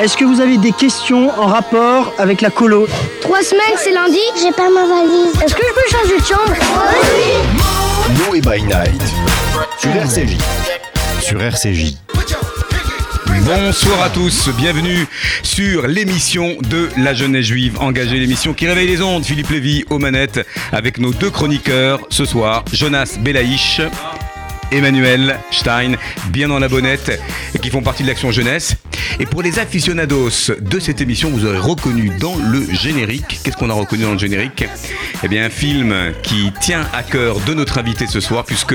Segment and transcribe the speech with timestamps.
[0.00, 2.86] Est-ce que vous avez des questions en rapport avec la colo
[3.22, 5.34] Trois semaines, c'est lundi J'ai pas ma valise.
[5.42, 6.54] Est-ce que je peux changer de chambre?
[8.28, 9.02] Noé by Night
[9.78, 10.36] sur RCJ.
[11.20, 11.94] Sur RCJ.
[13.46, 15.06] Bonsoir à tous, bienvenue
[15.42, 19.24] sur l'émission de la jeunesse juive engagée, l'émission qui réveille les ondes.
[19.24, 23.80] Philippe Lévy aux manettes avec nos deux chroniqueurs ce soir, Jonas Belaïch.
[24.70, 25.92] Emmanuel Stein,
[26.30, 27.20] bien dans la bonnette,
[27.54, 28.76] et qui font partie de l'action jeunesse.
[29.18, 33.70] Et pour les aficionados de cette émission, vous aurez reconnu dans le générique, qu'est-ce qu'on
[33.70, 34.66] a reconnu dans le générique?
[35.24, 38.74] Eh bien, un film qui tient à cœur de notre invité ce soir, puisque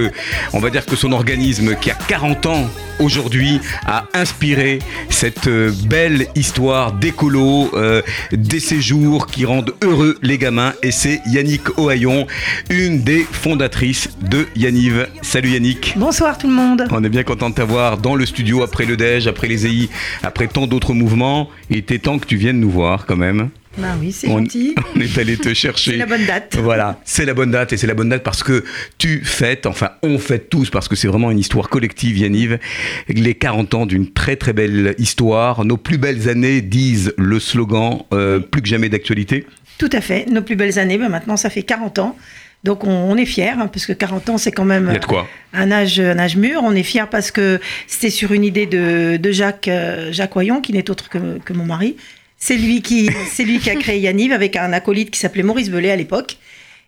[0.53, 5.71] on va dire que son organisme, qui a 40 ans aujourd'hui, a inspiré cette euh,
[5.85, 8.01] belle histoire d'écolo, euh,
[8.31, 10.73] des séjours qui rendent heureux les gamins.
[10.81, 12.25] Et c'est Yannick Ohaillon,
[12.69, 15.07] une des fondatrices de Yaniv.
[15.21, 15.93] Salut Yannick.
[15.97, 16.85] Bonsoir tout le monde.
[16.91, 19.89] On est bien content de t'avoir dans le studio après le DEJ, après les EI,
[20.23, 21.49] après tant d'autres mouvements.
[21.69, 23.49] Il était temps que tu viennes nous voir quand même.
[23.77, 24.75] Bah oui, c'est On, gentil.
[24.95, 25.91] on est allé te chercher.
[25.91, 26.57] C'est la bonne date.
[26.61, 28.65] Voilà, c'est la bonne date et c'est la bonne date parce que
[28.97, 32.59] tu fêtes, enfin on fête tous parce que c'est vraiment une histoire collective, Yaniv,
[33.07, 35.63] les 40 ans d'une très très belle histoire.
[35.63, 39.45] Nos plus belles années disent le slogan euh, plus que jamais d'actualité.
[39.77, 40.25] Tout à fait.
[40.29, 42.17] Nos plus belles années, bah maintenant ça fait 40 ans.
[42.63, 45.27] Donc on, on est fiers, hein, parce que 40 ans c'est quand même de quoi
[45.53, 46.61] un âge, un âge mûr.
[46.63, 50.61] On est fiers parce que c'était sur une idée de, de Jacques, euh, Jacques Oyon,
[50.61, 51.97] qui n'est autre que, que mon mari.
[52.37, 55.69] C'est lui, qui, c'est lui qui a créé Yaniv avec un acolyte qui s'appelait Maurice
[55.69, 56.37] Belay à l'époque.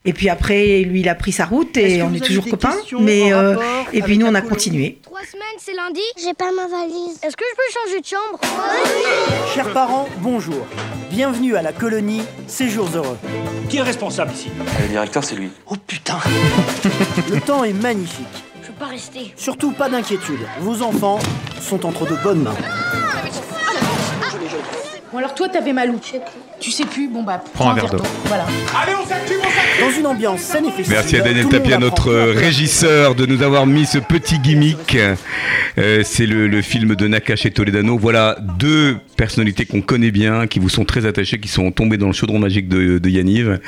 [0.05, 2.75] Et puis après, lui, il a pris sa route et on est toujours copains.
[2.99, 3.55] Mais euh,
[3.93, 4.99] et puis nous, on a continué.
[5.01, 7.19] Trois semaines, c'est lundi J'ai pas ma valise.
[7.23, 8.39] Est-ce que je peux changer de chambre?
[9.53, 10.65] Chers parents, bonjour.
[11.09, 13.17] Bienvenue à la colonie Séjours Heureux.
[13.69, 14.49] Qui est le responsable ici?
[14.81, 15.49] Le directeur, c'est lui.
[15.67, 16.17] Oh putain
[17.31, 18.27] Le temps est magnifique.
[18.61, 19.33] Je peux pas rester.
[19.37, 20.39] Surtout pas d'inquiétude.
[20.59, 21.19] Vos enfants
[21.61, 22.55] sont entre de bonnes mains.
[25.13, 25.99] Bon alors toi t'avais mal où
[26.59, 28.01] Tu sais plus, bon bah Prends un verre d'eau.
[28.25, 28.45] Voilà.
[28.81, 30.89] Allez, on s'active, on s'active Dans une ambiance saine et festive.
[30.91, 34.97] Merci à Daniel Tapia, notre régisseur, de nous avoir mis ce petit gimmick.
[35.77, 37.95] Euh, c'est le, le film de Nakash et Toledano.
[37.95, 42.07] Voilà deux personnalités qu'on connaît bien, qui vous sont très attachées, qui sont tombées dans
[42.07, 43.59] le chaudron magique de, de Yaniv,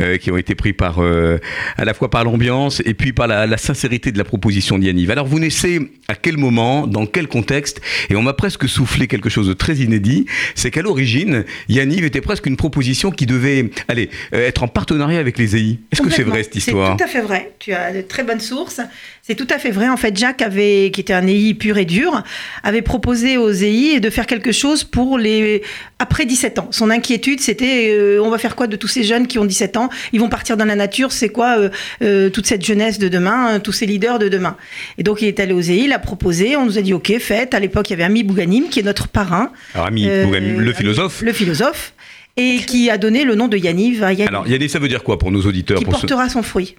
[0.00, 1.38] euh, qui ont été pris par euh,
[1.76, 4.84] à la fois par l'ambiance et puis par la, la sincérité de la proposition de
[4.84, 5.10] Yaniv.
[5.10, 7.80] Alors vous naissez à quel moment, dans quel contexte?
[8.10, 12.20] Et on m'a presque soufflé quelque chose de très inédit, c'est qu'à l'origine, Yaniv était
[12.20, 15.78] presque une proposition qui devait, allez, euh, être en partenariat avec les EI.
[15.92, 16.96] Est-ce que c'est vrai cette histoire?
[16.98, 17.52] C'est tout à fait vrai.
[17.58, 18.80] Tu as de très bonnes sources.
[19.28, 19.88] C'est tout à fait vrai.
[19.88, 22.22] En fait, Jacques avait, qui était un EI pur et dur,
[22.62, 25.62] avait proposé aux EI de faire quelque chose pour les
[25.98, 26.68] après 17 ans.
[26.70, 29.78] Son inquiétude, c'était euh, on va faire quoi de tous ces jeunes qui ont 17
[29.78, 29.88] ans?
[30.12, 31.10] Ils vont partir dans la nature.
[31.10, 31.70] C'est quoi euh,
[32.02, 34.56] euh, toute cette jeunesse de demain, tous ces leaders de demain?
[34.96, 36.54] Et donc, il est allé aux EI, il a proposé.
[36.54, 37.52] On nous a dit OK, faites.
[37.52, 40.72] À l'époque, il y avait Ami Bouganim qui est notre parrain, Alors, ami, Bouganim, le
[40.72, 41.22] philosophe.
[41.22, 41.94] le philosophe,
[42.36, 45.02] et qui a donné le nom de Yaniv à Yaniv, Alors, Yannick, ça veut dire
[45.02, 46.76] quoi pour nos auditeurs qui pour portera son fruit.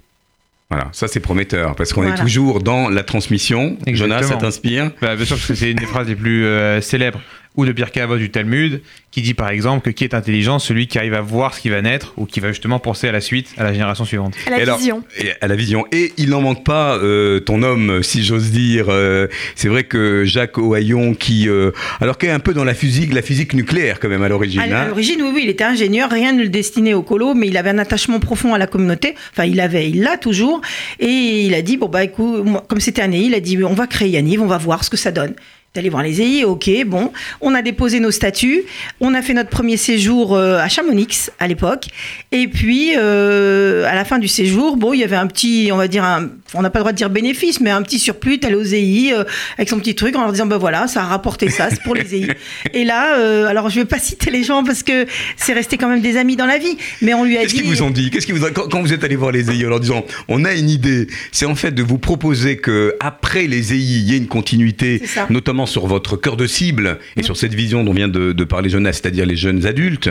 [0.70, 3.78] Voilà, ça c'est prometteur, parce qu'on est toujours dans la transmission.
[3.86, 4.38] Jonas, ça Exactement.
[4.40, 7.20] t'inspire Bah, bien sûr, parce que c'est une des phrases les plus euh, célèbres
[7.58, 8.80] ou de Pierre Cavot du Talmud,
[9.10, 11.70] qui dit par exemple que qui est intelligent, celui qui arrive à voir ce qui
[11.70, 14.34] va naître ou qui va justement penser à la suite, à la génération suivante.
[14.46, 15.02] À la Et alors, vision.
[15.18, 15.84] et à la vision.
[15.90, 18.86] Et il n'en manque pas, euh, ton homme, si j'ose dire.
[18.90, 19.26] euh,
[19.56, 23.12] c'est vrai que Jacques Ohaillon, qui, euh, alors qu'il est un peu dans la physique,
[23.12, 24.60] la physique nucléaire quand même à l'origine.
[24.60, 24.86] À hein.
[24.86, 27.70] l'origine, oui, oui, il était ingénieur, rien ne le destinait au colo, mais il avait
[27.70, 29.16] un attachement profond à la communauté.
[29.32, 30.60] Enfin, il avait, il l'a toujours.
[31.00, 31.08] Et
[31.46, 33.74] il a dit, bon, bah, écoute, moi, comme c'était un EI, il a dit, on
[33.74, 35.34] va créer Yaniv, on va voir ce que ça donne.
[35.74, 37.12] D'aller voir les EI, ok, bon.
[37.42, 38.62] On a déposé nos statuts.
[39.00, 41.88] On a fait notre premier séjour euh, à Chamonix à l'époque.
[42.32, 45.76] Et puis, euh, à la fin du séjour, bon, il y avait un petit, on
[45.76, 48.38] va dire, un- on n'a pas le droit de dire bénéfice, mais un petit surplus.
[48.40, 49.24] T'allais aux EI euh,
[49.58, 51.94] avec son petit truc en leur disant, ben voilà, ça a rapporté ça, c'est pour
[51.94, 52.28] les EI.
[52.72, 55.04] Et là, euh, alors je vais pas citer les gens parce que
[55.36, 57.60] c'est resté quand même des amis dans la vie, mais on lui a Qu'est-ce dit.
[57.62, 58.10] qu'ils vous ont dit?
[58.10, 60.02] Qu'est-ce qu'ils vous ont- quand, quand vous êtes allé voir les EI en leur disant
[60.28, 64.10] on a une idée, c'est en fait de vous proposer que après les EI, il
[64.10, 67.92] y ait une continuité, notamment sur votre cœur de cible et sur cette vision dont
[67.92, 70.10] vient de, parler Jonas, c'est-à-dire les jeunes adultes.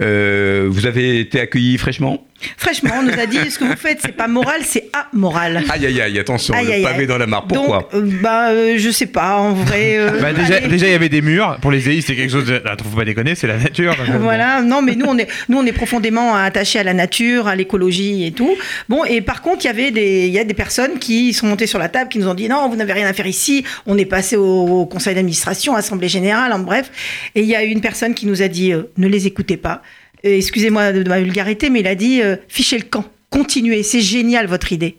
[0.00, 2.26] Euh, vous avez été accueillis fraîchement?
[2.56, 5.62] Fraîchement, on nous a dit ce que vous faites, c'est pas moral, c'est amoral.
[5.70, 7.06] Aïe aïe aïe, attention, Aïe, le aïe, pavé aïe.
[7.06, 7.46] dans la mare.
[7.46, 9.96] Pourquoi Donc, euh, bah, euh, je sais pas, en vrai.
[9.98, 11.58] euh, Bah, déjà, il y avait des murs.
[11.60, 12.46] Pour les EI, c'est quelque chose.
[12.46, 12.56] De...
[12.64, 13.94] Attends, faut pas déconner, c'est la nature.
[14.20, 17.56] Voilà, non, mais nous on est, nous on est profondément attachés à la nature, à
[17.56, 18.54] l'écologie et tout.
[18.88, 21.46] Bon, et par contre, il y avait des, il y a des personnes qui sont
[21.46, 23.64] montées sur la table, qui nous ont dit non, vous n'avez rien à faire ici.
[23.86, 24.44] On est passé au,
[24.80, 26.90] au conseil d'administration, assemblée générale, en bref.
[27.34, 29.82] Et il y a une personne qui nous a dit euh, ne les écoutez pas.
[30.24, 34.00] Euh, Excusez-moi de, ma vulgarité, mais il a dit euh, fichez le camp, continuez, c'est
[34.00, 34.96] génial votre idée.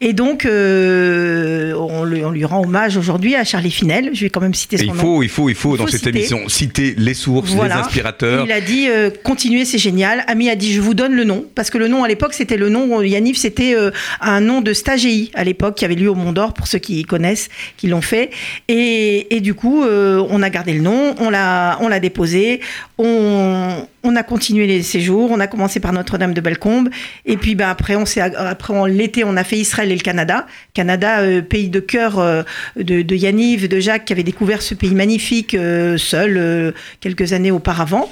[0.00, 4.10] Et donc, euh, on, lui, on lui rend hommage aujourd'hui à Charlie Finel.
[4.12, 4.94] Je vais quand même citer son il nom.
[4.94, 6.10] faut, il faut, il faut Il dans faut cette citer.
[6.18, 7.76] émission citer les sources, Voilà.
[7.76, 8.44] les inspirateurs.
[8.44, 10.24] Il a dit euh, continuez, c'est génial.
[10.28, 12.56] Ami a dit je vous donne le nom parce que le nom à l'époque c'était
[12.56, 13.90] le nom Yaniv, c'était euh,
[14.20, 17.02] un nom de stagéi à l'époque qui avait lieu au Mont d'Or pour ceux qui
[17.04, 18.30] connaissent, qui l'ont fait.
[18.68, 22.60] Et, et du coup, on a gardé le nom, on l'a, on l'a déposé,
[22.98, 25.30] on, on a continué les séjours.
[25.30, 26.88] On a commencé par Notre-Dame de Bellecombe
[27.24, 30.02] et puis ben après on s'est après en l'été on a fait Israël et le
[30.02, 30.46] Canada.
[30.74, 32.42] Canada, euh, pays de cœur euh,
[32.76, 37.50] de, de Yaniv, de Jacques qui avait découvert ce pays magnifique euh, seul quelques années
[37.50, 38.10] auparavant.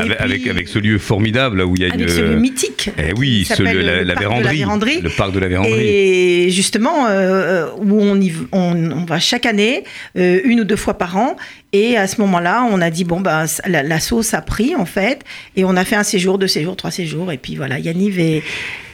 [0.00, 2.08] Avec, puis- avec, avec ce lieu formidable là où il y a avec une.
[2.08, 2.90] ce lieu mythique.
[2.98, 5.00] Eh oui, ce la, le la véranderie.
[5.02, 5.86] Le parc de la véranderie.
[5.86, 9.84] Et justement, euh, où on, y, on, on va chaque année,
[10.18, 11.36] euh, une ou deux fois par an.
[11.72, 14.86] Et à ce moment-là, on a dit, bon, bah, la, la sauce a pris, en
[14.86, 15.22] fait.
[15.56, 17.32] Et on a fait un séjour, deux séjours, trois séjours.
[17.32, 18.42] Et puis voilà, Yaniv est.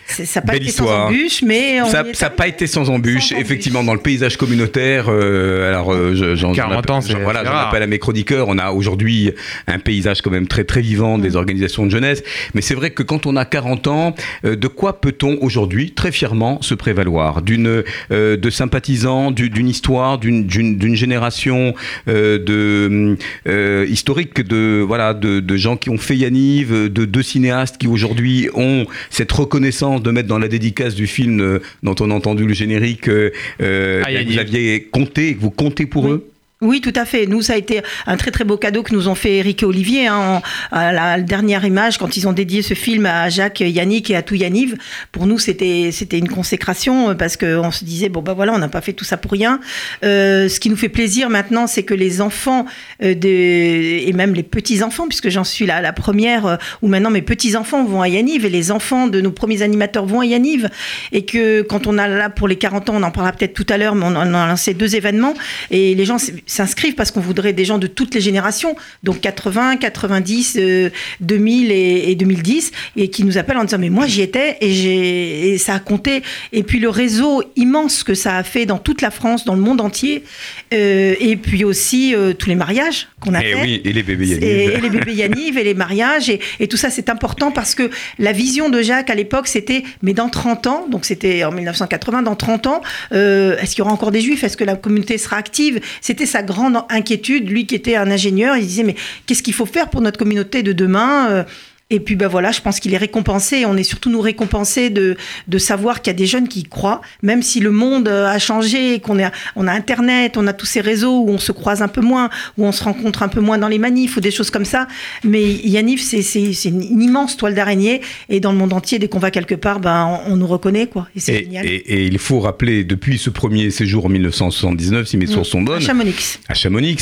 [0.06, 1.08] c'est- Ça n'a pas Belle été histoire.
[1.08, 3.44] sans embûche, mais on Ça n'a pas été sans embûche, Sans embûche.
[3.44, 5.06] effectivement, dans le paysage communautaire.
[5.08, 7.98] euh, alors, euh, je- j'en 40 j'en appelle- ans, c'est- j'en- voilà, appelle à mes
[7.98, 8.46] chroniqueurs.
[8.48, 9.30] On a aujourd'hui
[9.66, 11.22] un paysage quand même très très vivant Mm.
[11.22, 12.22] des organisations de jeunesse.
[12.54, 14.14] Mais c'est vrai que quand on a 40 ans,
[14.44, 17.42] euh, de quoi peut-on aujourd'hui très fièrement se prévaloir?
[17.42, 21.74] D'une euh, de sympathisants, du- d'une histoire, d'une- d'une d'une génération
[22.08, 23.16] euh, de
[23.48, 27.86] euh, historique de voilà de, de gens qui ont fait Yaniv, de deux cinéastes qui
[27.88, 32.14] aujourd'hui ont cette reconnaissance de mettre dans la dédicace du film euh, dont on a
[32.14, 33.30] entendu le générique euh,
[33.60, 36.10] euh, Ah, que vous aviez compté, que vous comptez pour Oui.
[36.12, 36.24] eux?
[36.62, 37.26] Oui, tout à fait.
[37.26, 39.66] Nous, ça a été un très très beau cadeau que nous ont fait Eric et
[39.66, 40.40] Olivier hein,
[40.72, 44.16] en- à la dernière image quand ils ont dédié ce film à Jacques Yannick et
[44.16, 44.76] à tout Yaniv.
[45.10, 48.52] Pour nous, c'était c'était une consécration euh, parce que on se disait bon bah voilà,
[48.54, 49.58] on n'a pas fait tout ça pour rien.
[50.04, 52.64] Euh, ce qui nous fait plaisir maintenant, c'est que les enfants
[53.02, 56.86] euh, de, et même les petits enfants, puisque j'en suis là la première euh, où
[56.86, 60.20] maintenant mes petits enfants vont à Yaniv et les enfants de nos premiers animateurs vont
[60.20, 60.68] à Yaniv
[61.10, 63.66] et que quand on a là pour les 40 ans, on en parlera peut-être tout
[63.68, 65.34] à l'heure, mais on en a lancé deux événements
[65.72, 66.18] et les gens
[66.52, 70.90] s'inscrivent parce qu'on voudrait des gens de toutes les générations, donc 80, 90, euh,
[71.20, 75.58] 2000 et, et 2010, et qui nous appellent en disant mais moi j'y étais et,
[75.58, 76.22] ça a compté.
[76.52, 79.60] Et puis le réseau immense que ça a fait dans toute la France, dans le
[79.60, 80.24] monde entier,
[80.72, 83.58] euh, et puis aussi euh, tous les mariages qu'on a Et fait.
[83.58, 84.44] Eh oui, et les bébés Yaniv.
[84.44, 87.74] Et, et les bébés Yaniv et les mariages et, et tout ça c'est important parce
[87.74, 91.52] que la vision de Jacques à l'époque c'était mais dans 30 ans donc c'était en
[91.52, 92.82] 1980 dans 30 ans
[93.12, 94.44] euh, est-ce qu'il y aura encore des juifs?
[94.44, 95.80] Est-ce que la communauté sera active?
[96.00, 98.96] C'était sa grande inquiétude lui qui était un ingénieur il disait mais
[99.26, 101.44] qu'est-ce qu'il faut faire pour notre communauté de demain Euh,
[101.92, 103.58] et puis ben voilà, je pense qu'il est récompensé.
[103.58, 105.16] Et on est surtout nous récompensés de,
[105.48, 108.26] de savoir qu'il y a des jeunes qui y croient, même si le monde euh,
[108.26, 111.52] a changé, qu'on a, on a Internet, on a tous ces réseaux où on se
[111.52, 114.20] croise un peu moins, où on se rencontre un peu moins dans les manifs ou
[114.20, 114.88] des choses comme ça.
[115.24, 118.00] Mais Yaniv, c'est c'est- c'est une immense toile d'araignée.
[118.28, 120.86] Et dans le monde entier, dès qu'on va quelque part, ben, on, on nous reconnaît.
[120.86, 121.08] quoi.
[121.16, 121.66] Et c'est Et, génial.
[121.66, 125.60] et- et il faut rappeler, depuis ce premier séjour en 1979, si mes sources sont
[125.62, 126.38] À bonnes, Chamonix.
[126.48, 126.96] à Chamonix,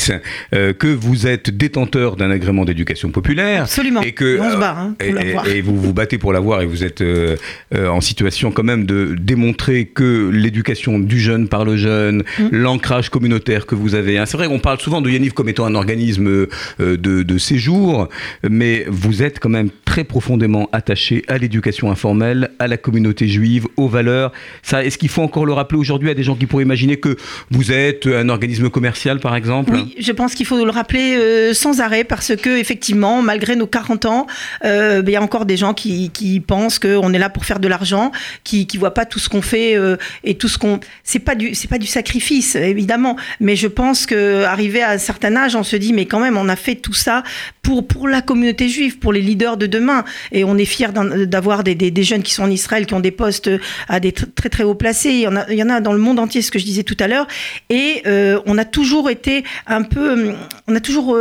[0.53, 3.63] euh, que vous êtes détenteur d'un agrément d'éducation populaire.
[3.63, 4.01] Absolument.
[4.01, 5.47] Et que Et on se bat, hein, pour et, l'avoir.
[5.47, 7.35] et vous vous battez pour l'avoir et vous êtes euh,
[7.73, 12.47] euh, en situation quand même de démontrer que l'éducation du jeune par le jeune, Mm.
[12.51, 14.17] l'ancrage communautaire que vous avez.
[14.17, 14.25] hein.
[14.25, 16.47] C'est vrai qu'on parle souvent de Yaniv comme étant un organisme euh,
[16.79, 18.07] de, de séjour,
[18.47, 23.67] mais vous êtes quand même très profondément attaché à l'éducation informelle, à la communauté juive,
[23.77, 24.31] aux valeurs.
[24.63, 27.17] Ça, est-ce qu'il faut encore le rappeler aujourd'hui à des gens qui pourraient imaginer que
[27.49, 29.71] vous êtes un organisme commercial, par exemple?
[29.73, 34.05] Oui, je pense qu'il faut le rappeler sans arrêt parce que effectivement, malgré nos 40
[34.05, 34.27] ans,
[34.71, 36.09] euh, il y a encore des gens qui,
[36.47, 38.11] pensent qu'on est là pour faire de l'argent,
[38.43, 40.79] qui qui voient pas tout ce qu'on fait euh, et tout ce qu'on.
[41.03, 44.97] C'est pas du c'est pas du sacrifice évidemment, mais je pense que arrivé à un
[44.97, 47.23] certain âge, on se dit mais quand même on a fait tout ça
[47.61, 51.63] pour pour la communauté juive, pour les leaders de demain et on est fier d'avoir
[51.63, 53.49] des, jeunes qui sont en Israël qui ont des postes
[53.87, 55.25] à des tr- très très hauts placés.
[55.49, 57.27] Il y en a dans le monde entier, ce que je disais tout à l'heure,
[57.69, 60.33] et euh, on a toujours été un peu,
[60.67, 61.17] on a toujours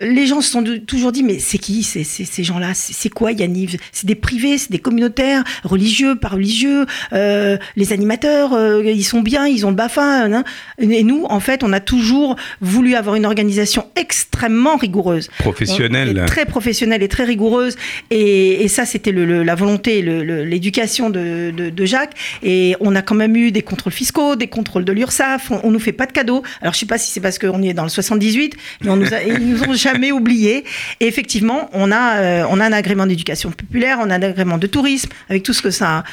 [0.00, 2.72] les gens se sont de- toujours dit, mais c'est qui ces, ces, ces gens-là?
[2.74, 6.86] C'est quoi Yaniv C'est des privés, c'est des communautaires, religieux, pas religieux.
[7.12, 10.24] euh, les animateurs, euh, ils sont bien, ils ont le BAFA.
[10.26, 10.44] hein.
[10.78, 15.28] Et nous, en fait, on a toujours voulu avoir une organisation extrêmement rigoureuse.
[15.38, 16.14] Professionnel.
[16.18, 17.76] On est Très professionnelle et très rigoureuse.
[18.10, 22.14] Et, et ça, c'était le- le- la volonté, l'éducation de, de- de Jacques.
[22.42, 25.50] Et on a quand même eu des contrôles fiscaux, des contrôles de l'URSSAF.
[25.50, 26.42] On, on nous fait pas de cadeaux.
[26.60, 29.12] Alors, je sais pas si c'est parce qu'on est dans le 78, mais on nous
[29.12, 30.64] a, ils nous ont jamais oubliés.
[31.00, 34.58] Et effectivement, on a, euh, on a un agrément d'éducation populaire, on a un agrément
[34.58, 36.04] de tourisme, avec tout ce que ça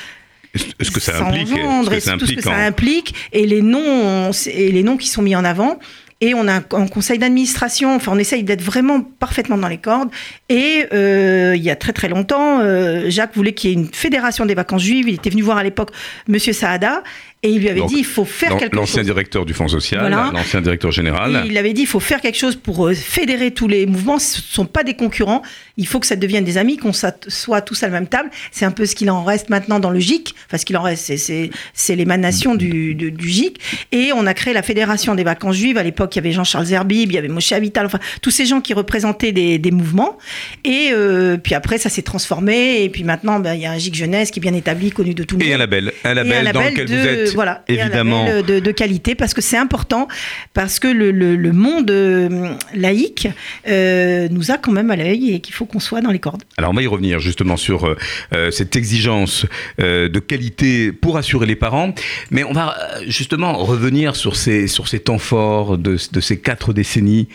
[0.82, 1.51] Ce que ça implique.
[1.51, 4.32] engendre ce que et ça tout ce que implique ça en- implique et les noms
[4.48, 5.77] et les noms qui sont mis en avant
[6.22, 7.94] Et on a un, un conseil d'administration.
[7.94, 10.10] Enfin, on essaye d'être vraiment parfaitement dans les cordes.
[10.48, 13.89] Et euh, il y a très très longtemps, euh, Jacques voulait qu'il y ait une
[13.94, 15.10] fédération des vacances juives.
[15.10, 15.91] Il était venu voir à l'époque
[16.29, 17.03] Monsieur Saada.
[17.45, 19.05] Et il lui avait Donc, dit il faut faire quelque L'ancien chose.
[19.05, 20.31] directeur du Fonds social, Voilà.
[20.33, 21.43] l'ancien directeur général.
[21.45, 24.17] Et il avait dit il faut faire quelque chose pour euh, fédérer tous les mouvements.
[24.19, 25.41] Ce ne sont pas des concurrents.
[25.77, 28.29] Il faut que ça devienne des amis, qu'on soit tous à la même table.
[28.51, 30.33] C'est un peu ce qu'il en reste maintenant dans le GIC.
[30.47, 33.59] Enfin, ce qu'il en reste, c'est- l'émanation du, du, du GIC.
[33.91, 35.77] Et on a créé la Fédération des vacances juives.
[35.77, 38.45] À l'époque, il y avait Jean-Charles Zerbib, il y avait Moshe Avital, enfin, tous ces
[38.45, 40.17] gens qui représentaient des, des mouvements.
[40.63, 42.83] Et euh, puis après, ça s'est transformé.
[42.83, 45.13] Et puis maintenant, ben, il y a un GIC jeunesse qui est bien établi, connu
[45.13, 47.63] de tout le Et un monde label, un label, dans lequel de, vous êtes voilà,
[47.67, 48.25] et un évidemment.
[48.25, 50.07] label de, de qualité parce que c'est important
[50.53, 53.27] parce que le, le- le monde euh, laïque
[53.67, 56.43] euh, nous a quand même à l'œil et qu'il faut qu'on soit dans les cordes.
[56.57, 57.85] Alors on va y revenir justement sur
[58.33, 59.45] euh, cette exigence
[59.79, 61.93] euh, de qualité pour assurer les parents,
[62.31, 62.75] mais on va
[63.07, 67.27] justement revenir sur ces, sur ces temps forts de, de ces quatre décennies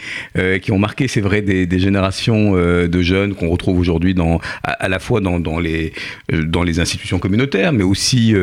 [0.63, 4.73] qui ont marqué, c'est vrai, des, des générations de jeunes qu'on retrouve aujourd'hui dans, à,
[4.73, 5.93] à la fois dans, dans, les,
[6.33, 8.35] dans les institutions communautaires, mais aussi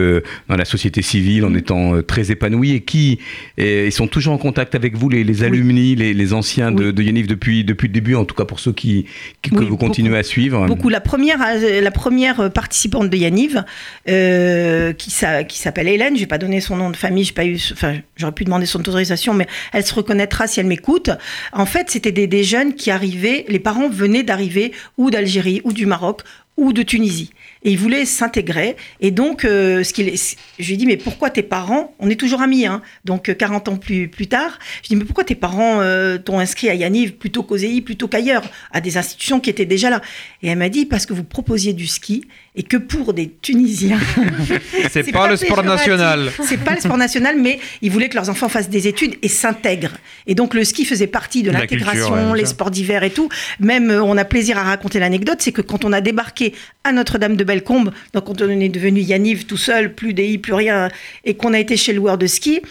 [0.49, 3.19] dans la société civile en étant euh, très épanouis et qui
[3.59, 6.93] euh, sont toujours en contact avec vous, les, les alumni, les, les anciens de, Oui.
[6.93, 9.05] de Yaniv depuis, depuis le début, en tout cas pour ceux qui,
[9.41, 10.65] qui- que vous continuez à suivre.
[10.67, 10.89] Beaucoup.
[10.89, 13.63] La première, euh, la première participante de Yaniv,
[14.09, 17.33] euh, qui, s'a- qui s'appelle Hélène, je vais pas donner son nom de famille, j'ai
[17.33, 21.09] pas eu, enfin, j'aurais pu demander son autorisation, mais elle se reconnaîtra si elle m'écoute.
[21.53, 25.73] En fait, c'était des, des jeunes qui arrivaient, les parents venaient d'arriver ou d'Algérie ou
[25.73, 26.21] du Maroc
[26.57, 27.31] ou de Tunisie.
[27.67, 28.77] Et ils voulaient s'intégrer.
[29.01, 32.15] Et donc, euh, ce qu'il je lui ai dit, mais pourquoi tes parents, on est
[32.15, 35.03] toujours amis, hein, donc euh, 40 ans plus, plus tard, je lui ai dit, mais
[35.03, 38.97] pourquoi tes parents euh, t'ont inscrit à Yaniv plutôt qu'aux EI, plutôt qu'ailleurs, à des
[38.97, 40.01] institutions qui étaient déjà là?
[40.43, 42.23] Et elle m'a dit, parce que vous proposiez du ski
[42.57, 43.99] et que pour des Tunisiens.
[44.91, 46.31] C'est pas, le sport national.
[46.43, 49.27] C'est pas le sport national, mais ils voulaient que leurs enfants fassent des études et
[49.27, 49.95] s'intègrent.
[50.25, 53.29] Et donc le ski faisait partie de l'intégration, ouais, les sports d'hiver et tout.
[53.59, 56.91] Même euh, on a plaisir à raconter l'anecdote, c'est que quand on a débarqué à
[56.91, 60.89] Notre-Dame de Bellecombe, donc quand on est devenu Yaniv tout seul, plus d'EI, plus rien,
[61.25, 62.61] et qu'on a été chez le loueur de ski,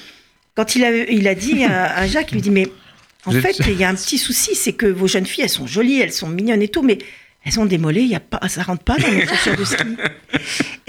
[0.57, 2.67] quand il a, il a dit à, à Jacques, il lui dit mais
[3.25, 5.69] en fait il y a un petit souci, c'est que vos jeunes filles elles sont
[5.69, 6.99] jolies, elles sont mignonnes et tout, mais
[7.47, 9.65] elles ont des mollets, il y a pas, ça rentre pas dans les chaussures de
[9.65, 9.85] ski.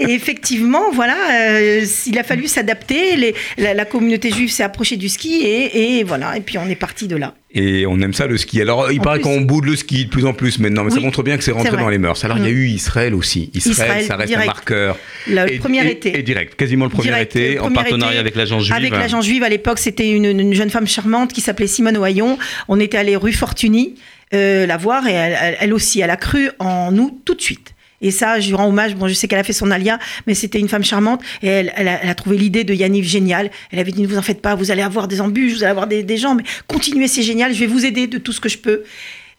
[0.00, 3.34] Et effectivement, voilà, euh, il a fallu s'adapter.
[3.56, 6.36] La, la communauté juive s'est approchée du ski et, et voilà.
[6.36, 7.34] Et puis on est parti de là.
[7.54, 8.60] Et on aime ça le ski.
[8.60, 11.00] Alors il En paraît qu'on boude le ski de plus en plus maintenant, mais ça
[11.00, 12.24] montre bien que c'est rentré dans les mœurs.
[12.24, 12.56] Alors il y a Mm.
[12.56, 13.50] eu Israël aussi.
[13.54, 14.98] Israël, Israël, ça reste un marqueur.
[15.26, 16.18] Le, Et- premier et- été.
[16.18, 18.76] Et direct, quasiment le premier Direct, été, le en partenariat été, avec l'agence juive.
[18.76, 22.38] Avec l'agence juive, à l'époque, c'était une, une jeune femme charmante qui s'appelait Simone Oyon.
[22.68, 23.94] On était allé rue Fortuny
[24.34, 27.74] euh, la voir et elle, elle- aussi, elle a cru en nous tout de suite.
[28.00, 28.94] Et ça, je lui rends hommage.
[28.94, 31.72] Bon, je sais qu'elle a fait son alia, mais c'était une femme charmante et elle,
[31.76, 33.50] elle a, elle a trouvé l'idée de Yaniv géniale.
[33.72, 35.70] Elle avait dit ne vous en faites pas, vous allez avoir des embûches, vous allez
[35.72, 37.52] avoir des, des gens, mais continuez, c'est génial.
[37.52, 38.84] Je vais vous aider de tout ce que je peux.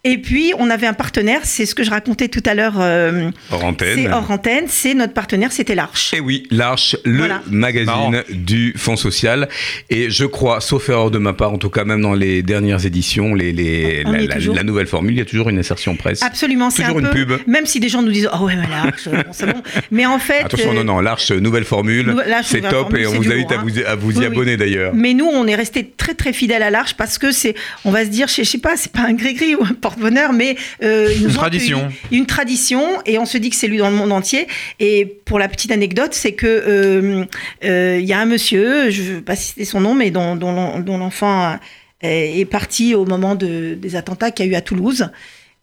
[0.06, 2.76] Et puis, on avait un partenaire, c'est ce que je racontais tout à l'heure.
[2.80, 3.96] euh, Hors antenne.
[3.98, 4.64] c'est hors antenne.
[4.70, 6.14] C'est notre partenaire, c'était l'Arche.
[6.14, 7.42] Et oui, l'Arche, le Voilà.
[7.50, 8.12] magazine Marrant.
[8.30, 9.50] du Fonds social.
[9.90, 12.86] Et je crois, sauf erreur de ma part, en tout cas même dans les dernières
[12.86, 16.24] éditions, les, les- On y la, nouvelle formule, il y a toujours une insertion presse.
[16.24, 17.26] Absolument, c'est un Toujours une peu.
[17.26, 17.48] pub.
[17.48, 19.62] Même si des gens nous disent, oh ouais, mais l'Arche, bon, c'est bon.
[19.92, 20.46] Mais en fait.
[20.46, 23.58] Attention, euh, non, non, l'Arche, nouvelle formule, c'est top formule, et on vous invite à
[23.58, 24.26] vous, à vous Oui, y oui.
[24.28, 24.94] abonner d'ailleurs.
[24.96, 27.54] Mais nous, on est resté très très fidèles à l'Arche parce que c'est,
[27.84, 30.34] on va se dire, je je sais pas, c'est pas un gris-gris ou un porte-bonheur,
[30.34, 31.92] mais euh, ils nous Une ont tradition.
[32.12, 34.48] Une tradition, et on se dit que c'est lui dans le monde entier.
[34.80, 37.26] Et pour la petite anecdote, c'est que euh,
[37.64, 40.36] euh, il y a un monsieur, je ne veux pas citer son nom, mais dont,
[40.36, 41.58] dont l'en- dont l'enfant
[42.02, 45.10] est est parti au moment de- des attentats qu'il y a eu à Toulouse.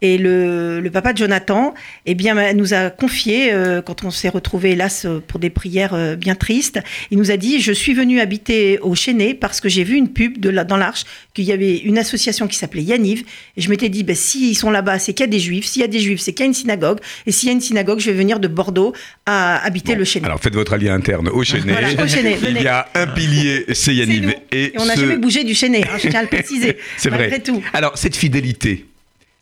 [0.02, 1.72] Et le, le papa de Jonathan,
[2.04, 5.94] eh bien, nous a confié, euh, quand on s'est retrouvé hélas euh, pour des prières
[5.94, 9.70] euh, bien tristes, il nous a dit Je suis venu habiter au Chénet parce que
[9.70, 12.82] j'ai vu une pub de la, dans l'Arche qu'il y avait une association qui s'appelait
[12.82, 13.24] Yaniv.
[13.56, 15.64] Et je m'étais dit ben, S'ils sont là-bas, c'est qu'il y a des juifs.
[15.64, 16.98] S'il y a des juifs, c'est qu'il y a une synagogue.
[17.26, 18.92] Et s'il y a une synagogue, je vais venir de Bordeaux
[19.24, 20.26] à habiter Bon, le Chénet.
[20.26, 21.72] Alors faites votre allié interne au Chénet.
[21.72, 24.28] Voilà, au Chénet, Il y a un pilier, c'est nous.
[24.52, 26.76] Et, Et on n'a ce- jamais bougé du Chénet, hein, je tiens à le préciser.
[26.98, 27.40] C'est vrai.
[27.40, 27.62] tout.
[27.72, 28.84] Alors cette fidélité,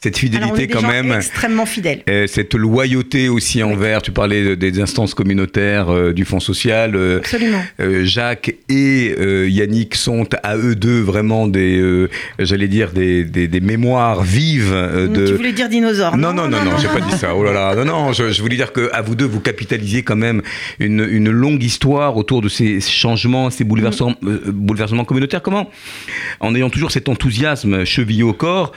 [0.05, 1.13] cette Alors, on fidélité est des quand gens même.
[1.13, 2.03] extrêmement fidèles.
[2.09, 6.95] Euh, cette loyauté aussi envers, tu parlais de- des instances communautaires euh, du Fonds social.
[6.95, 7.63] euh, Absolument.
[7.81, 9.15] euh, Jacques et
[9.49, 12.07] Yannick sont à eux deux vraiment des,
[12.39, 15.27] j'allais dire, des, des, des mémoires vives de.
[15.27, 17.35] Tu voulais dire dinosaure Non, non, non, non, j'ai pas dit ça.
[17.35, 20.03] Oh là là, non, non, je, je voulais dire que à vous deux, vous capitalisez
[20.03, 20.43] quand même
[20.79, 24.37] une, une longue histoire autour de ces changements, ces bouleversements, Mm.
[24.51, 25.43] bouleversements communautaires.
[25.43, 25.71] Comment
[26.41, 28.73] En ayant toujours cet enthousiasme chevillé au corps,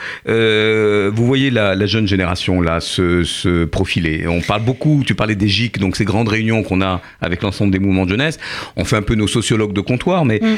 [1.17, 4.27] vous voyez la, jeune génération se profiler.
[4.27, 7.71] On parle beaucoup, tu parlais des GIC, donc ces grandes réunions qu'on a avec l'ensemble
[7.71, 8.39] des mouvements de jeunesse.
[8.75, 10.57] On fait un peu nos sociologues de comptoir, mais Mm.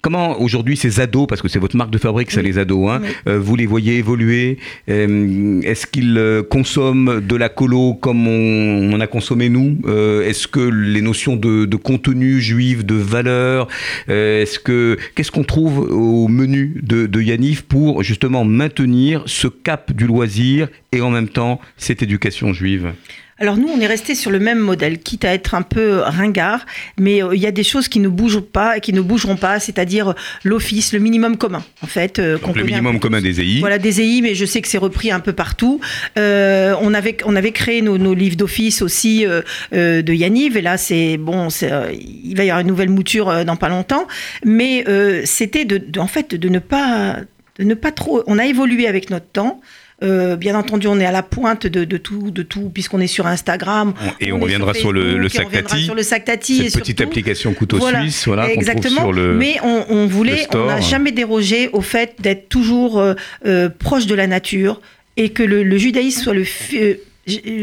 [0.00, 2.46] Comment aujourd'hui ces ados, parce que c'est votre marque de fabrique, ça Oui.
[2.46, 3.08] les ados, hein, Oui.
[3.28, 8.92] euh, vous les voyez évoluer Euh, Est-ce qu'ils euh, consomment de la colo comme on,
[8.94, 13.68] on a consommé nous Euh, Est-ce que les notions de, de contenu juif, de valeur,
[14.08, 19.48] euh, est-ce que qu'est-ce qu'on trouve au menu de, de Yaniv pour justement maintenir ce
[19.48, 22.92] cap du loisir et en même temps cette éducation juive?
[23.40, 26.66] Alors nous, on est resté sur le même modèle, quitte à être un peu ringard,
[26.98, 29.36] mais euh, il y a des choses qui ne bougent pas et qui ne bougeront
[29.36, 32.18] pas, c'est-à-dire l'office, le minimum commun, en fait.
[32.18, 33.60] euh, Donc le minimum commun des EI.
[33.60, 35.80] Voilà, des EI, mais je sais que c'est repris un peu partout.
[36.18, 39.42] Euh, on, avait, on avait créé nos, nos livres d'office aussi euh,
[39.72, 43.28] euh, de Yaniv, et là, c'est bon, euh, il va y avoir une nouvelle mouture
[43.28, 44.06] euh, dans pas longtemps,
[44.44, 47.16] mais euh, c'était de, de- en fait de ne pas
[47.58, 48.22] de ne pas trop.
[48.26, 49.60] On a évolué avec notre temps.
[50.02, 53.08] Euh, bien entendu, on est à la pointe de, de tout, de tout, puisqu'on est
[53.08, 53.94] sur Instagram.
[54.20, 55.84] Et on reviendra sur le- le et on sac reviendra Tati.
[55.84, 56.62] sur le sac Tati.
[56.62, 59.00] et Cette petite application couteau Voilà, suisse, voilà, exactement.
[59.00, 59.34] sur le.
[59.34, 63.14] Mais on, voulait, on n'a jamais dérogé au fait d'être toujours euh,
[63.46, 64.80] euh, proche de la nature
[65.16, 66.44] et que le, le judaïsme soit le,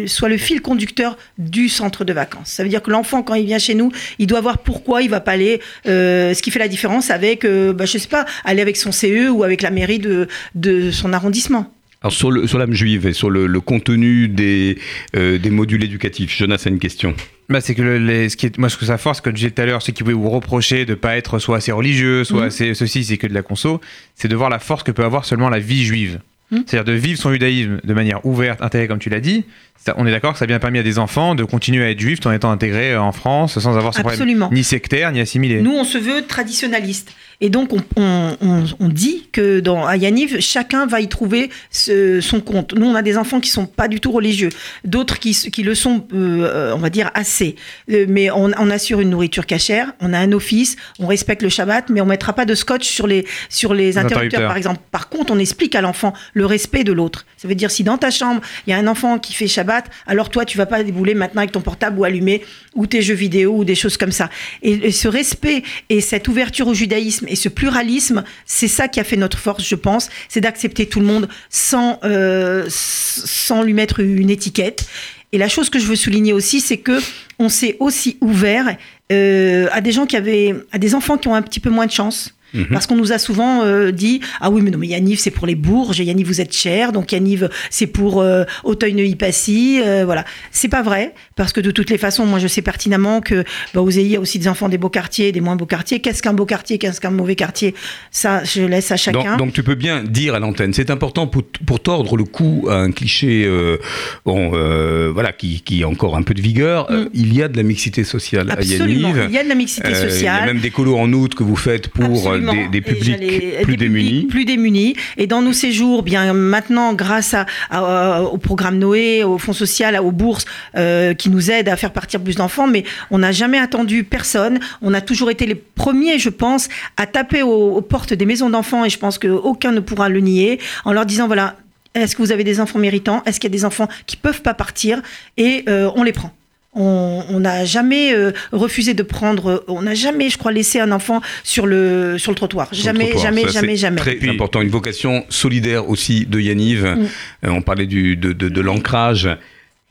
[0.07, 2.49] soit fil conducteur du centre de vacances.
[2.49, 5.09] Ça veut dire que l'enfant, quand il vient chez nous, il doit voir pourquoi il
[5.09, 5.61] va pas aller.
[5.87, 8.91] euh, ce qui fait la différence avec, euh, bah, je sais pas, aller avec son
[8.91, 11.71] CE ou avec la mairie de, de son arrondissement.
[12.05, 14.77] Alors sur, le, sur l'âme juive et sur le, le contenu des,
[15.15, 17.15] euh, des modules éducatifs, Jonas a une question.
[17.49, 19.37] Bah, c'est que le- les, ce qui est, moi, ce que ça force, comme je
[19.37, 22.23] disais tout à l'heure, ceux qui pouvaient vous reprocher de pas être soit assez religieux,
[22.23, 22.47] soit Mhm.
[22.47, 23.81] assez ceci, c'est que de la conso,
[24.13, 26.19] c'est de voir la force que peut avoir seulement la vie juive.
[26.51, 26.63] Mhm.
[26.67, 29.43] C'est-à-dire de vivre son judaïsme de manière ouverte, intégrée, comme tu l'as dit.
[29.77, 31.89] Ça- on est d'accord que ça a bien permis à des enfants de continuer à
[31.91, 34.49] être juifs tout en étant intégrés en France sans avoir ce problème Absolument.
[34.51, 35.61] ni sectaire ni assimilé.
[35.61, 37.11] Nous, on se veut traditionnaliste.
[37.41, 41.49] Et donc, on, on- on- on dit que dans à Yaniv, chacun va y trouver
[41.69, 42.73] ce- son compte.
[42.73, 44.49] Nous, on a des enfants qui sont pas du tout religieux,
[44.85, 47.55] d'autres qui, qui le sont, euh, on va dire, assez.
[47.91, 51.89] Euh, mais on, assure une nourriture cachère, on a un office, on respecte le Shabbat,
[51.89, 54.47] mais on mettra pas de scotch sur les, sur les interrupteurs, interrupteurs.
[54.47, 54.79] par exemple.
[54.91, 57.25] Par contre, on explique à l'enfant le respect de l'autre.
[57.37, 59.64] Ça veut dire, si dans ta chambre, il y a un enfant qui fait Shabbat,
[60.07, 62.41] alors toi, tu vas pas débouler maintenant avec ton portable ou allumer
[62.75, 64.29] ou tes jeux vidéo ou des choses comme ça.
[64.61, 69.03] Et, ce respect et cette ouverture au judaïsme et ce pluralisme, c'est ça qui a
[69.03, 73.99] fait notre force, je pense, c'est d'accepter tout le monde sans, euh, sans lui mettre
[73.99, 74.85] une étiquette.
[75.31, 76.99] Et la chose que je veux souligner aussi, c'est que
[77.39, 78.77] on s'est aussi ouvert
[79.11, 81.85] euh, à des gens qui avaient, à des enfants qui ont un petit peu moins
[81.85, 82.33] de chance.
[82.55, 82.67] Mhm.
[82.71, 85.45] Parce qu'on nous a souvent euh, dit ah oui mais non mais Yaniv c'est pour
[85.45, 90.69] les bourges Yaniv vous êtes cher donc Yaniv c'est pour euh, Auteuil-Neuilly-Passy euh, voilà c'est
[90.69, 93.89] pas vrai parce que de toutes les façons moi je sais pertinemment que bah, aux
[93.89, 96.21] EI, il y a aussi des enfants des beaux quartiers des moins beaux quartiers qu'est-ce
[96.23, 97.75] qu'un beau quartier qu'est-ce qu'un mauvais quartier?
[98.11, 101.27] Ça je laisse à chacun Donc, donc tu peux bien dire à l'antenne, c'est important
[101.27, 103.77] pour, pour tordre le cou à un cliché euh,
[104.25, 106.91] bon, euh, voilà, qui, qui a encore un peu de vigueur.
[106.91, 107.09] Mm.
[107.13, 109.25] il y a de la mixité sociale absolument à Yaniv.
[109.29, 111.11] il y a de la mixité Euh, Il y a sociale même des colos en
[111.13, 112.44] août que vous faites pour Absolument.
[112.53, 113.17] Des, des publics
[113.63, 114.09] plus des démunis.
[114.09, 114.95] publics plus démunis.
[115.17, 119.99] Et dans nos séjours, bien maintenant, grâce à, à- au programme Noé, au Fonds social,
[119.99, 123.57] aux bourses euh, qui nous aident à faire partir plus d'enfants, mais on n'a jamais
[123.57, 124.59] attendu personne.
[124.81, 128.49] On a toujours été les premiers, je pense, à taper aux, aux portes des maisons
[128.49, 131.55] d'enfants, et je pense qu'aucun ne pourra le nier, en leur disant voilà.
[131.93, 133.23] Est-ce que vous avez des enfants méritants?
[133.25, 135.01] Est-ce qu'il y a des enfants qui peuvent pas partir?
[135.37, 136.33] Et euh, on les prend.
[136.75, 140.91] On on n'a jamais euh, refusé de prendre, on n'a jamais, je crois, laissé un
[140.91, 142.67] enfant sur le, sur le trottoir.
[142.71, 143.23] sur le jamais, trottoir.
[143.23, 143.97] jamais, Ça, jamais, c'est jamais.
[143.97, 146.83] Très important, une vocation solidaire aussi de Yaniv.
[146.85, 147.07] Mm.
[147.45, 149.29] Euh, on parlait du, de, de, de l'ancrage.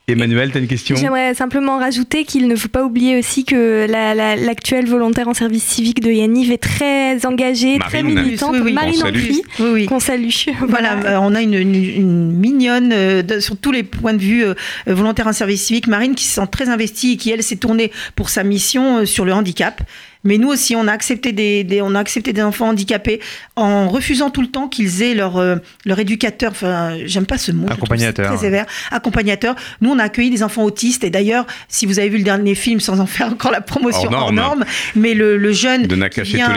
[0.07, 0.95] Emmanuel, tu as une question?
[0.95, 5.33] J'aimerais simplement rajouter qu'il ne faut pas oublier aussi que la- la- l'actuelle volontaire en
[5.33, 8.51] service civique de Yaniv est très engagée, très militante.
[8.53, 8.73] Oui, oui.
[8.73, 9.17] Marine On salue.
[9.17, 9.85] Ampli, Oui, oui.
[9.87, 10.29] qu'on salue.
[10.67, 14.21] Voilà, euh, on a une, une- une mignonne euh, de- sur tous les points de
[14.21, 14.53] vue euh,
[14.85, 17.91] volontaire en service civique, Marine, qui se sent très investie et qui elle s'est tournée
[18.15, 19.81] pour sa mission euh, sur le handicap.
[20.25, 23.19] Mais nous aussi, on a accepté des, des- on a accepté des enfants handicapés
[23.55, 26.51] en refusant tout le temps qu'ils aient leur euh, leur éducateur.
[26.51, 27.67] Enfin, j'aime pas ce mot.
[27.69, 28.27] Accompagnateur.
[28.33, 28.65] Très sévère.
[28.91, 29.55] Accompagnateur.
[29.81, 31.03] Nous, on a accueilli des enfants autistes.
[31.03, 34.09] Et d'ailleurs, si vous avez vu le dernier film, sans en faire encore la promotion
[34.11, 34.59] Hors hors norme.
[34.59, 36.49] norme, mais le, le jeune De qui vient,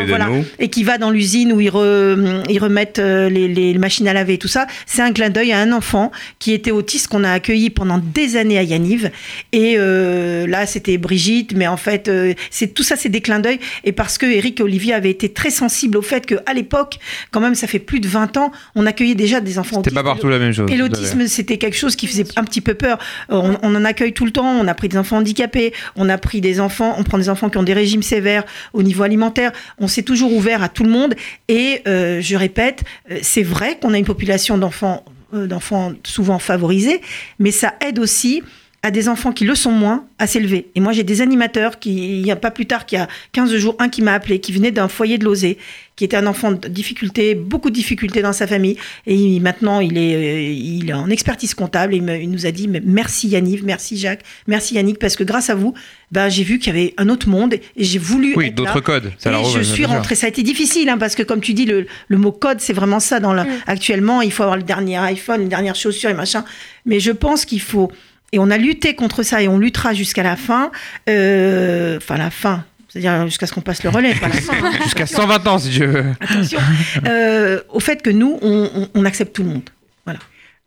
[0.58, 4.12] et qui va dans l'usine où ils, re- ils remettent euh, les, les machines à
[4.12, 7.24] laver et tout ça, c'est un clin d'œil à un enfant qui était autiste qu'on
[7.24, 9.10] a accueilli pendant des années à Yaniv.
[9.52, 13.40] Et euh, là, c'était Brigitte, mais en fait, euh, c'est tout ça, c'est des clins
[13.40, 13.57] d'œil.
[13.84, 16.98] Et parce que Eric et Olivier avaient été très sensibles au fait qu'à l'époque,
[17.30, 20.02] quand même, ça fait plus de 20 ans, on accueillait déjà des enfants C'était pas
[20.02, 20.70] partout la même chose.
[20.70, 22.98] Et l'autisme, c'était quelque chose qui faisait un petit peu peur.
[23.30, 24.46] Euh, On, on en accueille tout le temps.
[24.46, 25.72] On a pris des enfants handicapés.
[25.96, 26.94] On a pris des enfants.
[26.98, 29.52] On prend des enfants qui ont des régimes sévères au niveau alimentaire.
[29.78, 31.14] On s'est toujours ouvert à tout le monde.
[31.48, 37.00] Et euh, je répète, euh, c'est vrai qu'on a une population d'enfants, d'enfants souvent favorisés,
[37.38, 38.42] mais ça aide aussi
[38.82, 40.68] à des enfants qui le sont moins à s'élever.
[40.76, 43.08] Et moi, j'ai des animateurs qui, il n'y a pas plus tard qu'il y a
[43.32, 45.58] 15 jours, un qui m'a appelé, qui venait d'un foyer de Lozé,
[45.96, 48.76] qui était un enfant de difficulté, beaucoup de difficultés dans sa famille.
[49.06, 51.92] Et il- maintenant, il est, euh, il est en expertise comptable.
[51.92, 55.24] Et il, me- il nous a dit merci Yannick, merci Jacques, merci Yannick, parce que
[55.24, 55.74] grâce à vous,
[56.12, 58.34] ben, j'ai vu qu'il y avait un autre monde et j'ai voulu.
[58.36, 59.12] Oui, d'autres codes.
[59.18, 60.14] Ça Et je suis rentrée.
[60.14, 62.72] Ça a été difficile, hein, parce que comme tu dis, le, le mot code, c'est
[62.72, 63.18] vraiment ça.
[63.18, 63.48] Dans la, Mm.
[63.66, 66.44] Actuellement, il faut avoir le dernier iPhone, les dernières chaussures et machin.
[66.86, 67.90] Mais je pense qu'il faut.
[68.32, 70.70] Et on a lutté contre ça et on luttera jusqu'à la fin.
[71.08, 72.64] Euh, Enfin, la fin.
[72.88, 74.54] C'est-à-dire jusqu'à ce qu'on passe le relais, pas la fin.
[74.84, 76.04] Jusqu'à 120 ans, si veux.
[76.20, 76.58] Attention.
[77.06, 79.68] Euh, au fait que nous, on, on- on accepte tout le monde.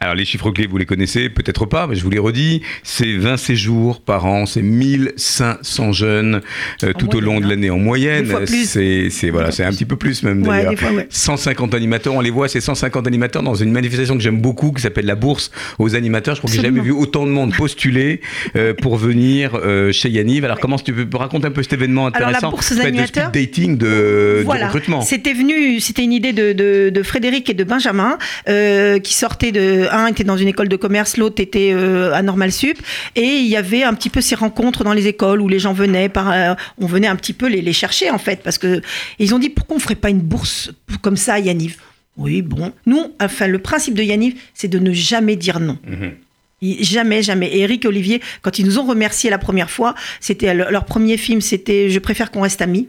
[0.04, 2.64] Alors les chiffres clés, vous les connaissez peut-être pas, mais je vous les redis.
[2.82, 6.42] C'est 20 séjours par an, c'est 1500 jeunes
[6.84, 7.50] euh, tout au long de hein.
[7.50, 8.26] l'année en moyenne.
[8.48, 10.72] C'est c'est voilà, c'est un petit peu plus même Ouais, d'ailleurs.
[10.72, 11.06] des fois, ouais.
[11.08, 14.82] 150 animateurs, on les voit, c'est 150 animateurs dans une manifestation que j'aime beaucoup qui
[14.82, 16.34] s'appelle la bourse aux animateurs.
[16.34, 18.22] Je crois que j'ai jamais vu autant de monde postuler
[18.56, 20.46] euh, pour venir euh, chez Yanniv.
[20.46, 22.50] Alors comment tu peux raconter un peu cet événement Alors, la intéressant?
[22.50, 25.02] Bourse aux de speed dating de, recrutement.
[25.02, 29.91] C'était venu, c'était une idée de, de- de Frédéric et de Benjamin qui sortaient de.
[29.92, 32.78] Un était dans une école de commerce, l'autre était euh, à Normal Sup,
[33.16, 35.74] et il y avait un petit peu ces rencontres dans les écoles où les gens
[35.74, 38.82] venaient, par, euh, on venait un petit peu les, les chercher en fait, parce que
[39.20, 41.78] ils ont dit pourquoi on ferait pas une bourse comme ça à Yaniv?
[42.18, 45.78] Oui, bon, nous, enfin le principe de Yaniv, c'est de ne jamais dire non.
[45.88, 46.12] Mhm.
[46.62, 47.48] Jamais, jamais.
[47.48, 51.18] Et Eric et Olivier, quand ils nous ont remerciés la première fois, c'était leur premier
[51.18, 52.88] film, c'était Je préfère qu'on reste amis.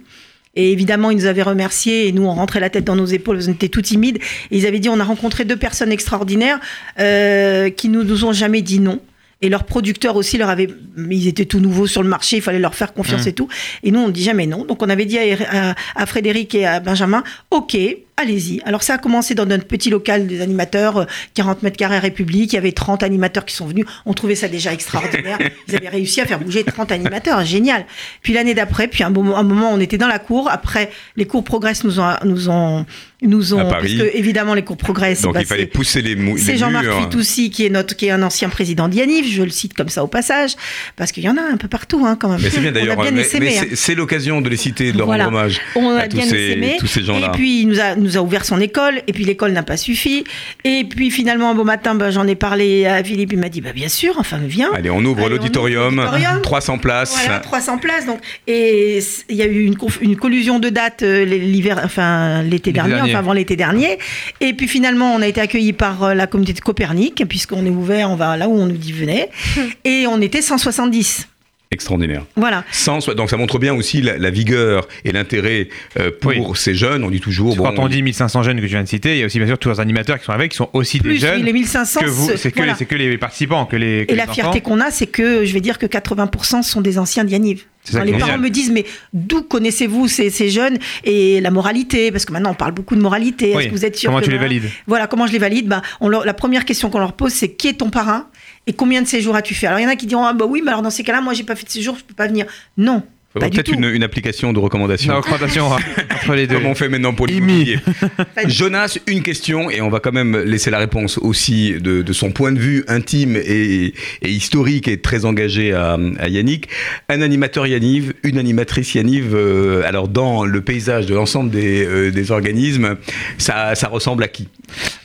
[0.54, 3.38] Et évidemment, ils nous avaient remerciés et nous, on rentrait la tête dans nos épaules,
[3.48, 4.18] on était tout timides.
[4.50, 6.60] Et ils avaient dit, on a rencontré deux personnes extraordinaires
[7.00, 9.00] euh, qui nous, nous ont jamais dit non.
[9.44, 10.68] Et leurs producteurs aussi leur avaient,
[11.10, 13.28] ils étaient tout nouveaux sur le marché, il fallait leur faire confiance Mmh.
[13.28, 13.48] et tout.
[13.82, 14.64] Et nous, on ne dit jamais non.
[14.64, 15.22] Donc, on avait dit à,
[15.70, 17.76] à- à Frédéric et à Benjamin, OK,
[18.16, 18.60] allez-y.
[18.64, 22.52] Alors, ça a commencé dans notre petit local des animateurs, euh, 40 mètres carrés République.
[22.52, 23.84] Il y avait 30 animateurs qui sont venus.
[24.06, 25.38] On trouvait ça déjà extraordinaire.
[25.68, 27.44] Ils avaient réussi à faire bouger 30 animateurs.
[27.44, 27.84] Génial.
[28.22, 30.48] Puis l'année d'après, puis un moment, un moment, on était dans la cour.
[30.50, 32.86] Après, les cours Progress nous ont, nous ont,
[33.22, 33.96] nous ont, À Paris.
[33.98, 36.52] parce que, évidemment, les cours Progress, Donc bah, il fallait c'est- pousser les, mou- c'est
[36.52, 37.00] les Jean-Marc murs.
[37.02, 40.02] Fitoussi qui est notre, qui est un ancien président d'Yanif, je le cite comme ça
[40.02, 40.52] au passage,
[40.96, 42.40] parce qu'il y en a un peu partout hein, quand même.
[42.42, 43.64] Mais c'est bien d'ailleurs, On a bien mais, essaimé, mais hein.
[43.70, 45.26] c'est- c'est l'occasion de les citer, de leur Voilà.
[45.26, 47.28] rendre hommage On a à tous bien ces, tous ces gens-là.
[47.28, 49.76] Et puis il nous a, nous a ouvert son école, et puis l'école n'a pas
[49.76, 50.24] suffi.
[50.64, 53.60] Et puis finalement, un beau matin, ben, j'en ai parlé à Philippe, il m'a dit
[53.60, 54.70] bah, bien sûr, enfin viens.
[54.74, 56.42] Allez, on ouvre l'auditorium, ouvre l'auditorium.
[56.42, 57.16] 300 places.
[57.24, 58.06] Voilà, 300 places.
[58.06, 63.00] Donc, et il y a eu une, collusion de dates euh, l'hiver, enfin l'été dernier.
[63.00, 63.98] enfin avant l'été dernier.
[64.40, 67.70] Et puis finalement, on a été accueillis par euh, la communauté de Copernic, puisqu'on est
[67.70, 69.28] ouvert, on va là où on nous dit venez.
[69.84, 71.28] et on était 170.
[71.72, 72.24] Extraordinaire.
[72.36, 72.64] Voilà.
[72.70, 76.42] 100, donc ça montre bien aussi la, la vigueur et l'intérêt euh, pour Oui.
[76.54, 77.02] ces jeunes.
[77.02, 77.56] On dit toujours.
[77.56, 79.46] Quand on dit 1500 jeunes que tu viens de citer, il y a aussi bien
[79.48, 81.36] sûr tous les animateurs qui sont avec, qui sont aussi Plus des jeunes.
[81.40, 82.00] oui, les 1500.
[82.00, 82.72] que vous, c'est que, voilà.
[82.72, 84.04] les- c'est que les participants, que les.
[84.06, 84.34] que Et les la enfants.
[84.34, 87.64] fierté qu'on a, c'est que je vais dire que 80% sont des anciens d'Yaniv.
[87.84, 88.40] C'est ça Quand qui les parents génial.
[88.44, 92.12] me disent, mais d'où connaissez-vous ces, ces jeunes et la moralité?
[92.12, 93.50] Parce que maintenant, on parle beaucoup de moralité.
[93.50, 94.68] Est-ce que vous êtes sûr Comment que tu les valides?
[94.86, 95.66] Voilà, comment je les valide?
[95.66, 98.26] Ben, on leur- La première question qu'on leur pose, c'est qui est ton parrain?
[98.66, 99.66] Et combien de séjours as-tu fait?
[99.66, 101.20] Alors, il y en a qui diront, ah bah oui, mais alors dans ces cas-là,
[101.20, 102.46] moi, j'ai pas fait de séjour, je peux pas venir.
[102.76, 103.02] Non,
[103.40, 103.74] pas du Peut-être tout.
[103.74, 105.12] une, une application de recommandation.
[105.12, 105.66] La recommandation
[106.10, 106.56] entre les deux.
[106.56, 107.78] Comme on fait maintenant pour l'immobilier.
[108.46, 112.30] Jonas, une question, et on va quand même laisser la réponse aussi de, de son
[112.32, 116.68] point de vue intime et, et historique et très engagé à, à Yannick.
[117.08, 122.10] Un animateur Yanniv, une animatrice Yanniv, euh, alors dans le paysage de l'ensemble des, euh,
[122.10, 122.96] des organismes,
[123.38, 124.48] ça, ça ressemble à qui?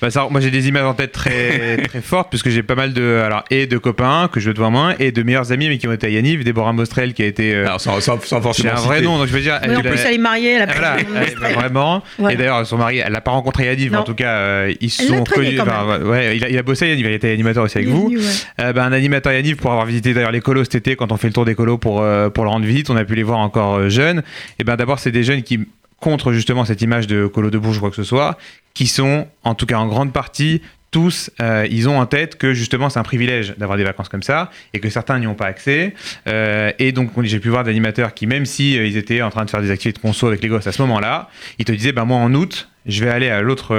[0.01, 2.93] Bah, ça, moi j'ai des images en tête très, très fortes puisque j'ai pas mal
[2.93, 5.87] de alors et de copains que je dois moins et de meilleurs amis mais qui
[5.87, 7.81] ont été à Yaniv, Déborah Mostrel qui a été euh, Alors
[8.25, 9.07] sans, c'est un vrai citer.
[9.07, 10.95] nom donc je veux dire Oui, en elle- plus, elle est mariée, elle a voilà,
[10.95, 12.03] pas elle- bah, vraiment.
[12.17, 12.33] Voilà.
[12.33, 14.89] Et d'ailleurs, son mari, elle l'a pas rencontré Yaniv, mais en tout cas, euh, ils
[14.89, 15.59] se sont connus.
[15.59, 18.05] ouais, il a, il a bossé Yaniv, il était animateur aussi avec Il vous.
[18.07, 18.23] venu, ouais.
[18.61, 21.17] Euh, bah, un animateur Yaniv pour avoir visité d'ailleurs les colos cet été, quand on
[21.17, 23.23] fait le tour des colos pour, euh, pour leur rendre visite, on a pu les
[23.23, 24.23] voir encore euh, jeunes.
[24.59, 25.59] Et ben d'abord, c'est des jeunes qui
[25.99, 28.37] contre justement cette image de colo de bourge ou quoi que ce soit,
[28.75, 30.61] qui sont en tout cas en grande partie
[30.97, 34.23] tous, euh, ils ont en tête que justement c'est un privilège d'avoir des vacances comme
[34.23, 35.93] ça et que certains n'y ont pas accès.
[36.27, 39.29] Euh, et donc on- j'ai pu voir d'animateurs qui, même si euh, ils étaient en
[39.29, 41.29] train de faire des activités de conso avec les gosses à ce moment-là,
[41.59, 43.75] ils te disaient bah moi en août je vais aller à l'autre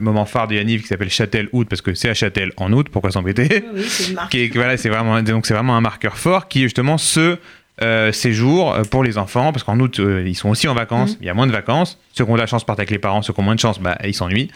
[0.00, 2.86] moment phare de Yaniv qui s'appelle Châtel août parce que c'est à Châtel en août
[2.90, 3.48] pourquoi s'embêter?
[3.74, 7.36] Oui, oui, c'est voilà, c'est vraiment, donc c'est vraiment un marqueur fort qui justement ce
[7.82, 11.16] euh, séjour euh, pour les enfants, parce qu'en août, euh, ils sont aussi en vacances,
[11.20, 11.98] il y a moins de vacances.
[12.12, 13.60] Ceux qui ont de la chance partent avec les parents, ceux qui ont moins de
[13.60, 14.50] chance, bah, ils s'ennuient.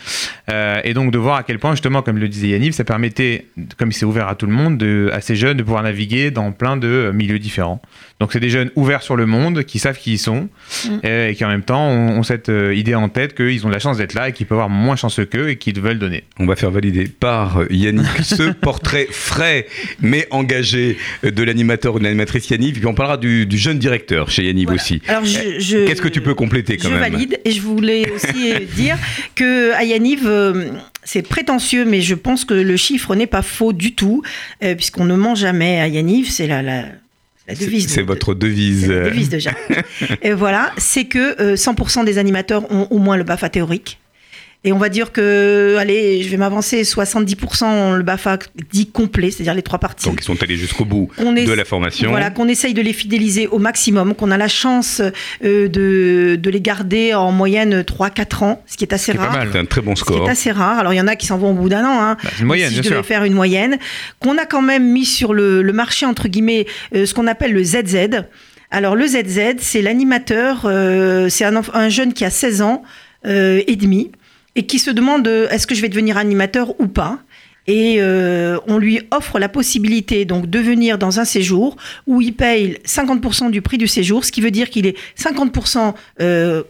[0.51, 3.47] Euh, et donc de voir à quel point, justement, comme le disait Yanniv, ça permettait,
[3.79, 6.31] comme il s'est ouvert à tout le monde, de, à ces jeunes, de pouvoir naviguer
[6.31, 7.81] dans plein de milieux différents.
[8.21, 10.49] Donc c'est des jeunes ouverts sur le monde, qui savent qui ils sont,
[10.87, 11.07] Mm.
[11.07, 13.75] et qui en même temps ont, ont cette euh, idée en tête qu'ils ont de
[13.75, 16.25] la chance d'être là et qu'ils peuvent avoir moins chanceux qu'eux et qu'ils veulent donner.
[16.39, 19.67] On va faire valider par euh, Yannick ce portrait frais
[20.01, 22.77] mais engagé euh, de l'animateur ou de l'animatrice Yannick.
[22.77, 24.81] Puis on parlera du, du jeune directeur chez Yannick Voilà.
[24.83, 25.03] aussi.
[25.09, 28.11] Alors, je- je- Qu'est-ce que tu peux compléter quand je même valide et je voulais
[28.13, 28.97] aussi dire
[29.35, 30.69] que à Yaniv, euh,
[31.03, 34.23] c'est prétentieux, mais je pense que le chiffre n'est pas faux du tout,
[34.63, 36.85] euh, puisqu'on ne ment jamais à Yaniv, c'est la, la,
[37.49, 37.89] la C'est devise.
[37.89, 38.89] c'est de- votre devise.
[38.89, 39.85] la euh, devise de Jacques.
[40.23, 43.99] et voilà, c'est que euh, 100% des animateurs ont au moins le BAFA théorique.
[44.67, 48.39] Et on va dire que, allez, je vais m'avancer, 70% ont le BAFA
[48.73, 50.07] dit complet, c'est-à-dire les trois parties.
[50.07, 52.09] Donc ils sont allés jusqu'au bout est- de la formation.
[52.09, 55.03] Voilà, qu'on essaye de les fidéliser au maximum, qu'on a la chance
[55.45, 59.25] euh, de, de les garder en moyenne 3-4 ans, ce qui est assez C'est pas
[59.27, 59.37] rare.
[59.37, 59.49] mal.
[59.53, 60.27] C'est un très bon Ce qui score.
[60.27, 60.79] est assez rare.
[60.79, 62.01] Alors, il y en a qui s'en vont au bout d'un an.
[62.03, 62.17] Hein.
[62.23, 63.07] Bah, c'est une moyenne, si je bien devais sûr.
[63.07, 63.77] faire une moyenne,
[64.21, 67.53] qu'on a quand même mis sur le, le marché, entre guillemets, euh, ce qu'on appelle
[67.53, 68.09] le ZZ.
[68.71, 72.83] Alors, le ZZ, c'est l'animateur, euh, c'est un, jeune qui a 16 ans
[73.27, 74.11] euh, et demi
[74.57, 77.19] et qui se demande euh, est-ce que je vais devenir animateur ou pas
[77.67, 82.35] et euh, on lui offre la possibilité donc de venir dans un séjour où il
[82.35, 86.63] paye 50% du prix du séjour, ce qui veut dire qu'il est 50% euh,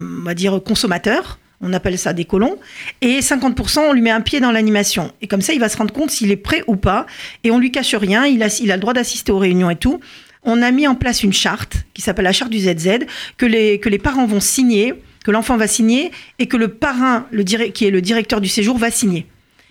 [0.00, 2.58] on va dire consommateur, on appelle ça des colons,
[3.00, 5.12] et 50% on lui met un pied dans l'animation.
[5.22, 7.06] Et comme ça, il va se rendre compte s'il est prêt ou pas,
[7.44, 9.76] et on lui cache rien, il a, il a le droit d'assister aux réunions et
[9.76, 10.00] tout.
[10.42, 13.80] On a mis en place une charte qui s'appelle la charte du ZZ, que les,
[13.80, 14.94] que les parents vont signer,
[15.26, 17.26] que l'enfant va signer, et que le parrain,
[17.74, 19.26] qui est le directeur du séjour, va signer.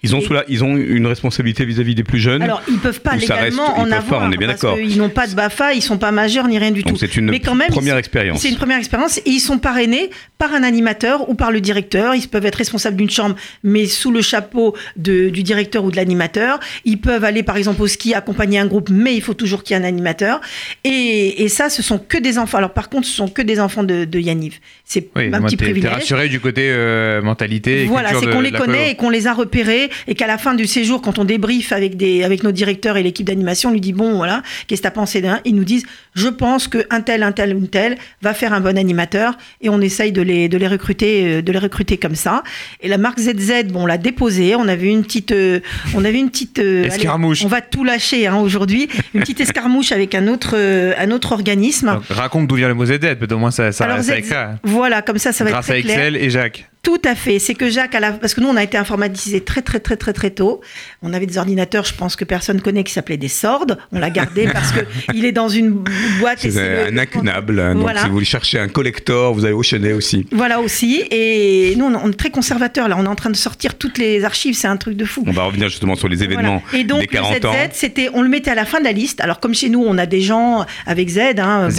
[0.06, 2.42] Ils ont, sous la- ils ont une responsabilité vis-à-vis des plus jeunes.
[2.42, 4.78] Alors, ils peuvent pas reste- légalement ils en avoir, pas, on est bien parce d'accord.
[4.78, 7.00] qu'ils n'ont pas de BAFA, ils sont pas majeurs ni rien du Donc tout.
[7.00, 8.40] c'est une Mais quand même, première ils- expérience.
[8.42, 12.14] C'est une première expérience et ils sont parrainés par un animateur ou par le directeur.
[12.16, 15.96] Ils peuvent être responsables d'une chambre, mais sous le chapeau de- du directeur ou de
[15.96, 16.60] l'animateur.
[16.86, 19.76] Ils peuvent aller, par exemple, au ski, accompagner un groupe, mais il faut toujours qu'il
[19.76, 20.42] y ait un animateur.
[20.84, 22.58] Et, et ça, ce sont que des enfants.
[22.58, 24.60] Alors, par contre, ce sont que des enfants de, de Yaniv.
[24.84, 25.92] C'est Oui, un moi, petit privilège.
[25.92, 27.84] rassuré du côté euh, mentalité.
[27.84, 30.54] et Voilà, c'est qu'on les connaît et qu'on les a repérés et qu'à la fin
[30.54, 33.82] du séjour, quand on débriefe avec, des, avec nos directeurs et l'équipe d'animation, on lui
[33.82, 35.40] dit bon, voilà, qu'est-ce que t'as pensé d'un?
[35.46, 38.62] Ils nous disent je pense que un tel, un tel, une telle va faire un
[38.62, 42.16] bon animateur et on essaye de les, de les recruter, euh, de les recruter comme
[42.16, 42.44] ça.
[42.82, 45.60] Et la marque ZZ, bon, on l'a déposée, on avait une petite, euh,
[45.94, 47.44] on avait une petite euh, allez, Escarmouche.
[47.44, 51.94] on va tout lâcher hein, aujourd'hui, une petite escarmouche avec un autre, un autre organisme.
[51.94, 54.34] Donc, raconte d'où vient le mot ZZ, peut-être au moins ça, ça, Alors, ça ZZ,
[54.64, 55.98] voilà, comme ça, ça va Grâce être à très clair.
[55.98, 56.66] Excel et Jacques.
[56.86, 57.40] Tout à fait.
[57.40, 58.12] C'est que Jacques, à la...
[58.12, 60.62] parce que nous, on a été informatisé très, très, très, très, très tôt.
[61.02, 63.78] On avait des ordinateurs, je pense que personne connaît, qui s'appelaient des sordes.
[63.92, 64.80] On l'a gardé parce que
[65.14, 65.84] il est dans une
[66.20, 66.40] boîte.
[66.40, 67.60] C'est le- un incunable.
[67.60, 67.76] hein.
[67.76, 70.28] Donc si vous voulez chercher un collector, vous allez au Chenet aussi.
[70.32, 71.04] Voilà aussi.
[71.12, 72.88] Et nous, on est très conservateurs.
[72.88, 74.56] Là, on est en train de sortir toutes les archives.
[74.56, 75.24] C'est un truc de fou.
[75.28, 76.82] On va revenir justement sur les événements Voilà.
[76.82, 77.54] Et donc, des 40 le ans.
[77.74, 79.22] C'était, on le mettait à la fin de la liste.
[79.22, 81.70] Alors, comme chez nous, on a des gens avec Z, hein.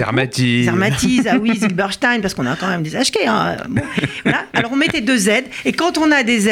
[0.64, 3.18] Zermatis, ah oui, Zilberstein, parce qu'on a quand même des HK.
[3.26, 3.56] Hein.
[3.68, 3.82] Bon,
[4.24, 4.44] voilà.
[4.52, 5.30] Alors, on mettait deux Z.
[5.64, 6.48] Et quand on a des Z,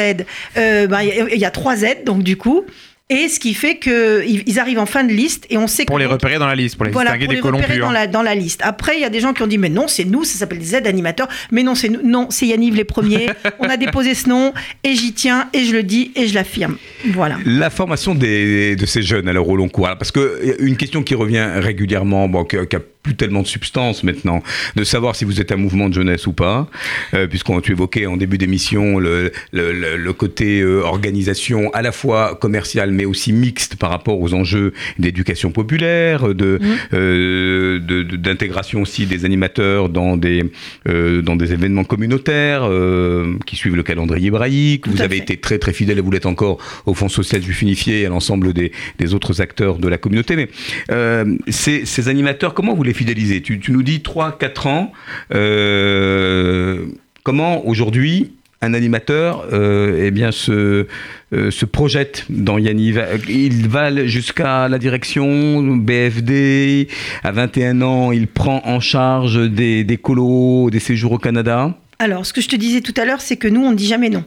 [0.57, 0.99] euh, ben,
[1.35, 2.63] il y a- trois Z, donc du coup.
[3.07, 5.97] Et ce qui fait qu'ils ils arrivent en fin de liste et on sait Pour
[5.97, 7.75] que les repérer dans la liste, pour les voilà, distinguer pour des les colons repérer
[7.75, 7.85] purs.
[7.85, 8.61] dans la, dans la liste.
[8.63, 10.57] Après, il y a des gens qui ont dit, mais non, c'est nous, ça s'appelle
[10.57, 11.27] des Z-animateurs.
[11.51, 11.99] Mais non, c'est nous.
[12.03, 13.27] Non, c'est Yanniv les premiers.
[13.59, 16.77] On a déposé ce nom et j'y tiens et je le dis et je l'affirme.
[17.13, 17.37] Voilà.
[17.45, 20.75] La formation des, de ces jeunes alors au long cours, parce que y a une
[20.75, 22.65] question qui revient régulièrement, bon, qui a
[23.05, 24.41] plus tellement de substance maintenant,
[24.75, 26.67] de savoir si vous êtes un mouvement de jeunesse ou pas,
[27.13, 31.83] euh, puisqu'on tu évoquais en début d'émission le, le, le- le côté euh, organisation à
[31.83, 36.59] la fois commerciale mais aussi mixte par rapport aux enjeux d'éducation populaire, de
[36.93, 40.43] euh, de- de- d'intégration aussi des animateurs dans des
[40.89, 44.85] euh, dans des événements communautaires euh, qui suivent le calendrier hébraïque.
[44.85, 45.21] Tout vous avez fait.
[45.23, 48.09] été très très fidèle et vous l'êtes encore au Fonds social juif unifié et à
[48.09, 50.35] l'ensemble des, des autres acteurs de la communauté.
[50.35, 50.49] Mais
[50.91, 54.91] euh, ces, ces animateurs, comment vous les fidélisez tu, nous dis 3-4 ans.
[55.33, 56.85] euh,
[57.23, 58.31] comment aujourd'hui
[58.61, 60.87] un animateur euh, eh bien, se,
[61.33, 66.87] euh, se projette dans Yaniv Il va jusqu'à la direction BFD.
[67.23, 71.77] À 21 ans, il prend en charge des, des colos, des séjours au Canada?
[71.99, 73.87] Alors, ce que je te disais tout à l'heure, c'est que nous, on ne dit
[73.87, 74.23] jamais non.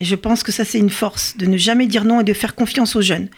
[0.00, 2.32] Et je pense que ça, c'est une force, de ne jamais dire non et de
[2.32, 3.28] faire confiance aux jeunes.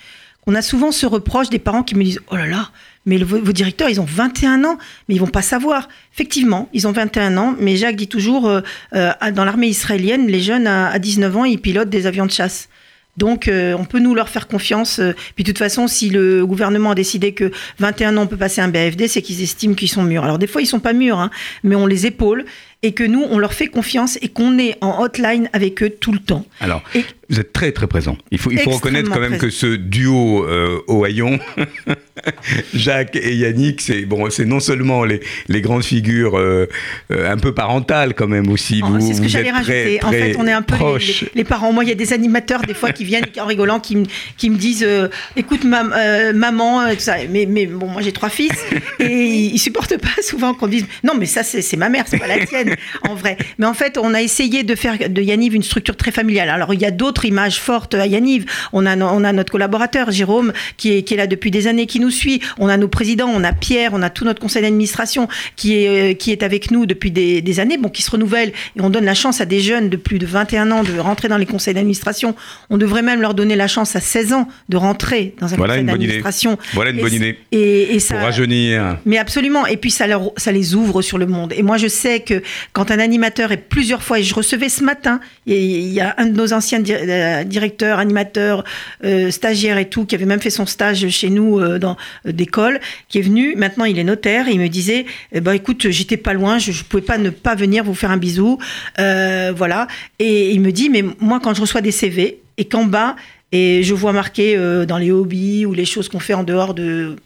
[0.47, 2.71] On a souvent ce reproche des parents qui me disent Oh là là,
[3.05, 5.89] mais vos, directeurs, ils ont 21 ans, mais ils vont pas savoir.
[6.15, 8.61] Effectivement, ils ont 21 ans, mais Jacques dit toujours euh,
[8.95, 12.31] euh, dans l'armée israélienne, les jeunes à, à 19 ans, ils pilotent des avions de
[12.31, 12.69] chasse.
[13.19, 14.99] Donc, euh, on peut nous leur faire confiance.
[14.99, 18.39] euh, Puis, de toute façon, si le gouvernement a décidé que 21 ans, on peut
[18.39, 20.25] passer un BFD, c'est qu'ils estiment qu'ils sont mûrs.
[20.25, 21.31] Alors, des fois, ils sont pas mûrs, hein,
[21.63, 22.47] mais on les épaule.
[22.85, 26.13] Et que nous, on leur fait confiance et qu'on est en hotline avec eux tout
[26.13, 26.45] le temps.
[26.61, 28.19] Alors, Et- vous êtes très très présent.
[28.31, 29.47] Il faut, il faut reconnaître quand même présent.
[29.47, 31.39] que ce duo euh, au haillon,
[32.75, 36.67] Jacques et Yannick, c'est bon, c'est non seulement les, les grandes figures euh,
[37.11, 38.83] euh, un peu parentales quand même aussi.
[38.85, 39.99] Oh, c'est ce que j'allais rajouter.
[40.01, 41.21] très, en fait, on est un peu les, proches.
[41.23, 41.73] les- les parents.
[41.73, 44.51] Moi, il y a des animateurs des fois qui viennent en rigolant, qui, me- qui
[44.51, 45.95] me disent euh, "Écoute, mam-
[46.35, 48.53] maman, tout ça." Mais, mais bon, moi j'ai trois fils
[48.99, 52.05] et ils, ils supportent pas souvent qu'on dise "Non, mais ça c'est c'est ma mère,
[52.09, 52.72] c'est pas la tienne."
[53.09, 53.37] en vrai.
[53.59, 56.49] Mais en fait, on a essayé de faire de Yaniv une structure très familiale.
[56.49, 58.45] Alors il y a d'autres images fortes à Yaniv.
[58.73, 61.87] On a on a notre collaborateur Jérôme qui est qui est là depuis des années,
[61.87, 62.41] qui nous suit.
[62.59, 66.13] On a nos présidents, on a Pierre, on a tout notre conseil d'administration qui est
[66.13, 68.91] euh, qui est avec nous depuis des, des années, bon qui se renouvelle et on
[68.91, 71.47] donne la chance à des jeunes de plus de 21 ans de rentrer dans les
[71.47, 72.35] conseils d'administration.
[72.71, 75.75] On devrait même leur donner la chance à 16 ans de rentrer dans un Voilà
[75.75, 76.59] conseil d'administration.
[76.75, 77.39] Voilà une Et bonne idée.
[77.53, 78.99] Et, et ça, Pour rajeunir.
[79.05, 79.67] mais absolument.
[79.67, 81.53] Et puis ça, leur, ça les ouvre sur le monde.
[81.57, 84.85] Et moi, je sais que quand un animateur est plusieurs fois, et je recevais ce
[84.85, 88.65] matin, il y a un de nos anciens euh, directeurs, animateurs,
[89.05, 91.97] euh, stagiaires et tout, qui avait même fait son stage chez nous euh, dans
[92.27, 93.55] euh, d'école, qui est venu.
[93.57, 94.49] Maintenant, il est notaire.
[94.49, 97.55] Il me disait, eh ben, écoute, j'étais pas loin, je, je pouvais pas ne pas
[97.55, 98.59] venir vous faire un bisou,
[98.99, 99.87] voilà.
[100.19, 103.17] Et il me dit, mais moi, quand je reçois des CV et qu'en bas
[103.53, 107.17] et je vois marqué dans les hobbies ou les choses qu'on fait en dehors de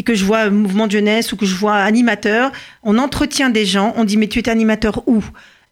[0.00, 3.66] et que je vois mouvement de jeunesse ou que je vois animateur, on entretient des
[3.66, 5.22] gens, on dit mais tu es animateur où?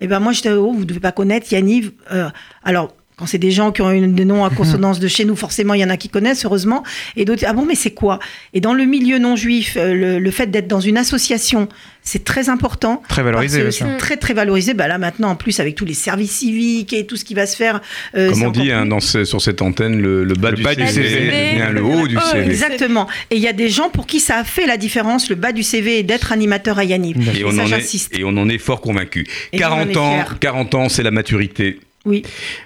[0.01, 1.93] Et ben moi j'étais oh vous devez pas connaître Yanniv.
[2.12, 2.29] Euh,
[2.62, 5.35] alors quand c'est des gens qui ont une, des noms à consonance de chez nous,
[5.37, 6.85] forcément il y en a qui connaissent heureusement,
[7.16, 8.18] et d'autres ah bon mais c'est quoi?
[8.54, 11.68] Et dans le milieu non juif, euh, le, le fait d'être dans une association,
[12.02, 13.02] c'est très important.
[13.09, 14.72] Très valorisé, parce que bien C'est très très valorisé.
[14.74, 17.46] Bah là maintenant en plus avec tous les services civiques et tout ce qui va
[17.46, 17.81] se faire.
[18.16, 20.57] euh, Comme c'est on dit hein, dans ce- sur cette antenne, le, le bas, Le
[20.57, 22.44] du, bas du CV, le haut du Oh, CV.
[22.46, 23.09] Exactement.
[23.31, 25.52] Et il y a des gens pour qui ça a fait la différence, le bas
[25.52, 27.16] du CV, et d'être animateur à Yanniv.
[27.37, 29.26] Et on, ça, en est, et on en est fort convaincu.
[29.52, 30.37] Et 40 on en est ans, fiers.
[30.40, 31.81] 40 ans, c'est la maturité.
[32.09, 32.23] Oui.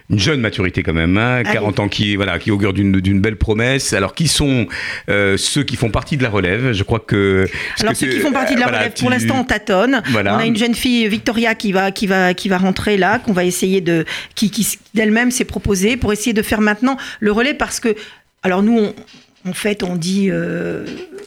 [0.08, 3.92] Une jeune maturité quand même, hein, 40 ans qui, voilà, qui augure d'une belle promesse.
[3.92, 4.66] Alors, qui sont
[5.08, 6.72] euh, ceux qui font partie de la relève?
[6.72, 7.46] Je crois que...
[7.80, 10.02] Alors ceux qui font partie de la euh, voilà, relève, pour tu- l'instant, on tâtonne.
[10.10, 10.36] Voilà.
[10.36, 13.32] On a une jeune fille, Victoria, qui va, qui va, qui va rentrer là, qu'on
[13.32, 17.54] va essayer de, qui, qui d'elle-même s'est proposée pour essayer de faire maintenant le relais
[17.54, 17.94] parce que,
[18.42, 18.94] alors nous, on,
[19.48, 20.84] en fait, on dit, euh,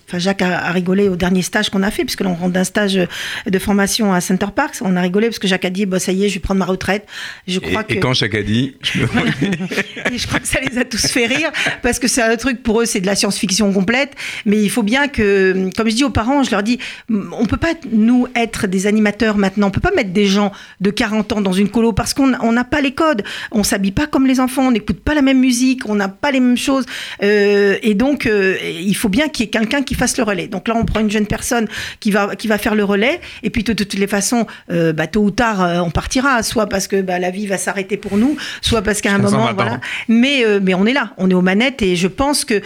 [0.08, 2.54] enfin Jacques a, a rigolé au dernier stage qu'on a fait, puisque là on rentre
[2.54, 3.00] d'un stage
[3.46, 4.78] de formation à Center Parks.
[4.82, 6.60] On a rigolé parce que Jacques a dit, bah ça y est, je vais prendre
[6.60, 7.06] ma retraite.
[7.48, 9.06] Je crois et que quand chacun dit, je me-
[10.14, 11.52] et je crois que ça les a tous fait rire
[11.82, 14.14] parce que c'est un truc pour eux, c'est de la science-fiction complète.
[14.46, 17.58] Mais il faut bien que, comme je dis aux parents, je leur dis, on peut
[17.58, 19.68] pas nous être des animateurs maintenant.
[19.68, 22.52] On peut pas mettre des gens de 40 ans dans une colo parce qu'on on
[22.54, 23.24] n'a pas les codes.
[23.52, 26.32] On s'habille pas comme les enfants, on n'écoute pas la même musique, on n'a pas
[26.32, 26.86] les mêmes choses.
[27.24, 30.48] Euh, et donc, euh, il faut bien qu'il y ait quelqu'un qui fasse le relais.
[30.48, 31.68] Donc là, on prend une jeune personne
[32.00, 33.20] qui va qui va faire le relais.
[33.44, 36.44] Et puis de, toutes les façons, euh, bah, tôt ou tard, euh, on partira.
[36.44, 39.50] Soit parce que bah, la vie va s'arrêter pour nous, soit parce qu'à un moment,
[39.54, 39.80] voilà.
[40.08, 42.62] Mais, mais on est là, on est aux manettes et je pense que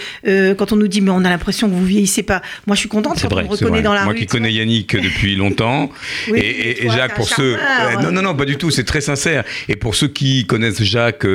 [0.54, 2.90] quand on nous dit mais on a l'impression que vous vieillissez pas, moi je suis
[2.90, 3.82] contente quand vrai, on reconnaît vrai.
[3.82, 4.20] dans la Moi rue.
[4.20, 5.90] qui connais Yannick depuis longtemps
[6.30, 7.58] Oui, et, et- et toi, Jacques pour ceux
[8.02, 11.26] non non non pas du tout c'est très sincère et pour ceux qui connaissent Jacques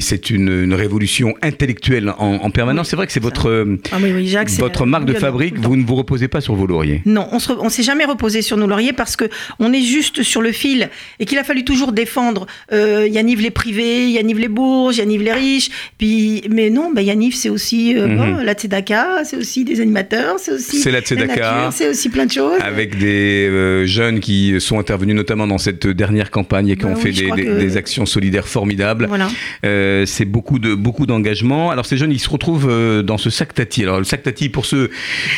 [0.00, 3.96] c'est une, une révolution intellectuelle en, en permanence c'est vrai que c'est votre euh, Ah
[4.02, 6.66] oui, oui, Jacques, c'est votre marque de fabrique vous ne vous reposez pas sur vos
[6.66, 9.24] lauriers Non, on on s'est jamais reposé sur nos lauriers parce que
[9.58, 10.88] on est juste sur le fil
[11.20, 15.32] et qu'il a fallu toujours défendre euh, Yaniv les privés, Yaniv les bourges, Yaniv les
[15.32, 15.70] riches.
[15.98, 18.16] Puis, mais non, bah Yaniv c'est aussi euh, Mhm.
[18.16, 21.70] bon, la Tzedaka, c'est aussi des animateurs, c'est aussi C'est la Tzedaka.
[21.72, 22.58] c'est aussi plein de choses.
[22.60, 26.90] avec des euh, jeunes qui sont intervenus notamment dans cette dernière campagne et qui Bah
[26.90, 29.06] ont oui, fait des, des- que- des actions solidaires formidables.
[29.08, 29.28] Voilà.
[29.64, 31.70] Euh, c'est beaucoup de beaucoup d'engagement.
[31.70, 33.82] Alors ces jeunes, ils se retrouvent euh, dans ce sac tati.
[33.82, 34.90] Alors le sac tati, pour ceux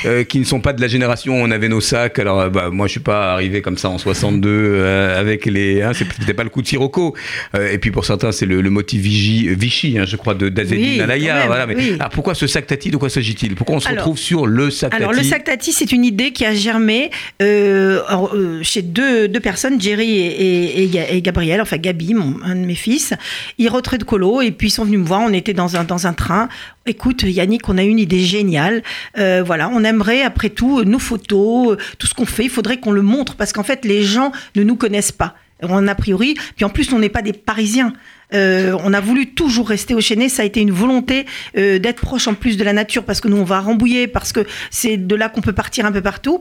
[0.06, 2.18] euh, qui ne sont pas de la génération, on avait nos sacs.
[2.18, 5.82] Alors euh, bah, moi, je suis pas arrivé comme ça en 62 euh, avec les.
[5.82, 7.14] Hein, c'était pas le coup de Sirocco.
[7.54, 10.48] Euh, et puis pour certains, c'est le, le motif Vichy, Vichy hein, je crois, de
[10.48, 11.46] d'Azedine Oui, Alaya.
[11.46, 11.66] Voilà.
[11.66, 11.96] Mais oui.
[11.98, 12.90] alors pourquoi ce sac tati?
[12.90, 13.54] De quoi s'agit-il?
[13.54, 15.22] Pourquoi on se Alors- retrouve sur le sac Alors, tati?
[15.22, 20.10] le sac Tati, c'est une idée qui a germé alors, chez deux, deux personnes, Jerry
[20.18, 23.12] et, et- et Ga- et Gabriel, enfin Gabi, mon, un de mes fils.
[23.58, 25.20] Ils rentraient de colo et puis ils sont venus me voir.
[25.20, 26.48] On était dans un, dans un train.
[26.86, 27.22] Écoute,
[27.68, 28.82] On a une idée géniale.
[29.18, 32.78] Euh, voilà, on aimerait, après tout, nos photos, euh, tout ce qu'on fait, il faudrait
[32.78, 35.34] qu'on le montre parce qu'en fait, les gens ne nous connaissent pas.
[35.62, 37.92] On a priori, puis en plus, on n'est pas des Parisiens.
[38.32, 40.28] Euh, on a voulu toujours rester au Chénet.
[40.28, 41.26] Ça a été une volonté
[41.56, 43.64] euh, d'être proche en plus de la nature parce que nous on va à
[44.12, 46.40] parce que c'est de là qu'on peut partir un peu partout.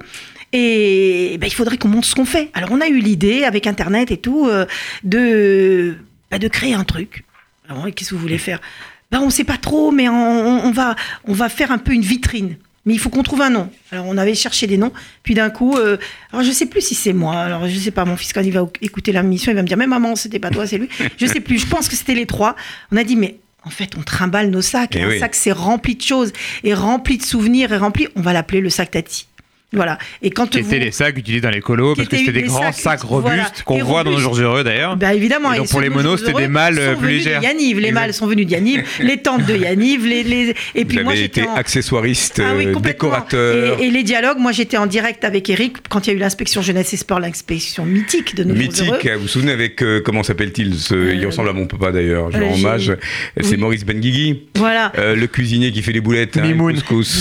[0.51, 2.49] Et ben, il faudrait qu'on montre ce qu'on fait.
[2.53, 4.65] Alors on a eu l'idée avec Internet et tout euh,
[5.03, 5.95] de
[6.31, 7.25] bah, de créer un truc.
[7.95, 8.59] Qu'est-ce que vous voulez faire?
[9.13, 10.95] Bah, on sait pas trop, mais on, va
[11.25, 12.57] on va faire un peu une vitrine.
[12.87, 13.69] Mais il faut qu'on trouve un nom.
[13.91, 15.97] Alors on avait cherché des noms, puis d'un coup, euh,
[16.31, 17.35] alors je sais plus si c'est moi.
[17.35, 19.67] Alors je sais pas, mon fils quand il va écouter la mission, il va me
[19.67, 20.89] dire mais maman, c'était pas toi, c'est lui.
[21.19, 21.59] Je sais plus.
[21.59, 22.55] Je pense que c'était les trois.
[22.91, 24.95] On a dit mais en fait, on trimballe nos sacs.
[24.95, 25.19] Eh et un oui.
[25.19, 26.33] sac, c'est rempli de choses,
[26.63, 28.07] et rempli de souvenirs, et rempli.
[28.15, 29.27] On va l'appeler le sac Tati.
[29.73, 29.97] Voilà.
[30.21, 30.67] Et quand Qui vous...
[30.67, 32.99] étaient les sacs utilisés dans les colos, Qui parce que c'était des grands sacs, sacs
[33.05, 33.43] voilà.
[33.43, 34.95] robustes qu'on voit dans nos jours heureux d'ailleurs.
[34.97, 35.51] Bah évidemment.
[35.53, 37.41] Et donc, et pour les de monos, nos c'était des mâles, euh, plus de légères.
[37.43, 40.53] Yaniv, les mâles sont venus de Yaniv, les tantes de Yaniv, les, les...
[40.75, 41.55] et puis Vous moi avez j'étais en...
[41.55, 45.77] accessoiriste, Ah oui, euh, décorateur, Et, et les dialogues, moi j'étais en direct avec Eric
[45.89, 48.97] quand il y a eu l'inspection jeunesse et sport, l'inspection mythique de nos jours heureux.
[48.97, 49.11] mythique.
[49.15, 52.31] Vous vous souvenez avec, euh, comment s'appelle-t-il ce- Il Euh, ressemble à mon papa d'ailleurs,
[52.31, 52.95] je rends hommage.
[53.41, 53.57] C'est.
[53.57, 54.91] Maurice Benguigui, Voilà.
[54.97, 56.75] le cuisinier qui fait les boulettes, hein, Mimoun.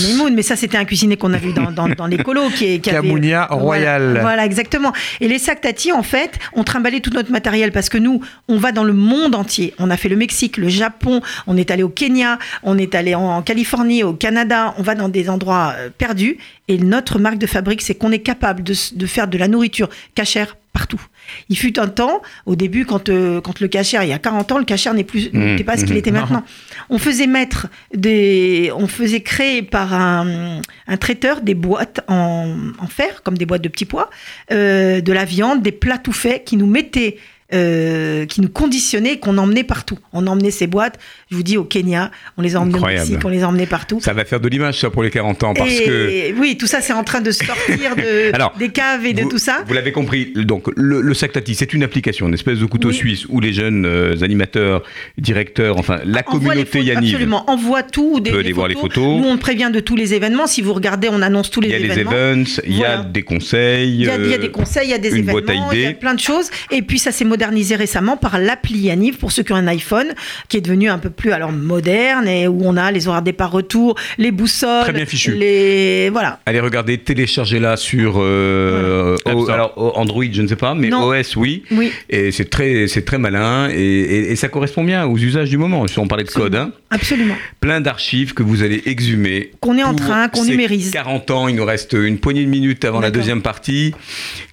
[0.07, 2.89] Mimoun, mais ça c'était un cuisinier qu'on a vu dans les colos qui, est- qui
[2.89, 4.01] avait- Camounia Royal.
[4.03, 4.91] Voilà, voilà, exactement.
[5.21, 8.57] Et les sacs Tati, en fait, on trimballait tout notre matériel parce que nous, on
[8.57, 9.73] va dans le monde entier.
[9.79, 13.15] On a fait le Mexique, le Japon, on est allé au Kenya, on est allé
[13.15, 16.37] en, en Californie, au Canada, on va dans des endroits euh, perdus.
[16.67, 20.57] Et notre marque de fabrique, c'est qu'on est capable de faire de la nourriture cachère
[20.71, 21.01] partout.
[21.49, 24.51] Il fut un temps, au début, quand, euh, quand le cachère, il y a 40
[24.51, 26.21] ans, le cachère n'est plus, Mmh, n'était pas ce qu'il mmh, était non.
[26.21, 26.43] maintenant.
[26.89, 32.87] On faisait mettre des, on faisait créer par un, un traiteur des boîtes en, en
[32.87, 34.09] fer, comme des boîtes de petits pois,
[34.51, 37.17] euh, de la viande, des plats tout faits qui nous mettaient,
[37.53, 39.97] euh, qui nous conditionnaient, et qu'on emmenait partout.
[40.11, 40.99] On emmenait ces boîtes,
[41.29, 42.85] je vous dis, au Kenya, on les a emmenées au.
[42.85, 43.99] Mexique, on les a emmenées partout.
[44.01, 46.67] Ça va faire de l'image ça pour les 40 ans parce et que oui, tout
[46.67, 49.63] ça, c'est en train de sortir de, Alors, des caves et de tout ça.
[49.67, 50.33] Vous l'avez compris.
[50.35, 52.95] Donc, le, le sac Tati, c'est une application, une espèce de couteau Oui.
[52.95, 54.83] suisse où les jeunes euh, animateurs,
[55.17, 58.19] directeurs, enfin, la les communauté photos, Yaniv Absolument, envoie tout.
[58.19, 59.21] Des, peut des aller voir les photos.
[59.21, 60.47] Nous, on prévient de tous les événements.
[60.47, 62.11] Si vous regardez, on annonce tous les Il y a les événements.
[62.11, 63.89] events, il y a des conseils.
[63.93, 65.39] Il y, y a euh, des conseils, il y a des événements,
[65.71, 65.93] il y a idées.
[65.93, 66.49] plein de choses.
[66.71, 70.07] Et puis ça s'est modernisé récemment par l'appli Yaniv pour ceux qui ont un iPhone,
[70.47, 73.95] qui est devenu un peu plus alors moderne et où on a les horaires départ-retour,
[74.17, 75.33] les boussoles, Très bien fichu.
[75.35, 76.39] les voilà.
[76.45, 81.03] Allez regarder, téléchargez-la sur euh, O- alors, Android, je ne sais pas, mais Non.
[81.09, 81.63] OS, oui.
[81.71, 81.91] Oui.
[82.09, 85.57] Et c'est très, c'est très malin et, et- et ça correspond bien aux usages du
[85.57, 85.85] moment.
[85.97, 86.71] On parlait de code, hein.
[86.91, 87.35] Absolument.
[87.59, 89.51] plein d'archives que vous allez exhumer.
[89.59, 90.91] Qu'on est en train, qu'on numérise.
[90.91, 93.93] 40 ans, il nous reste une poignée de minutes avant la deuxième partie.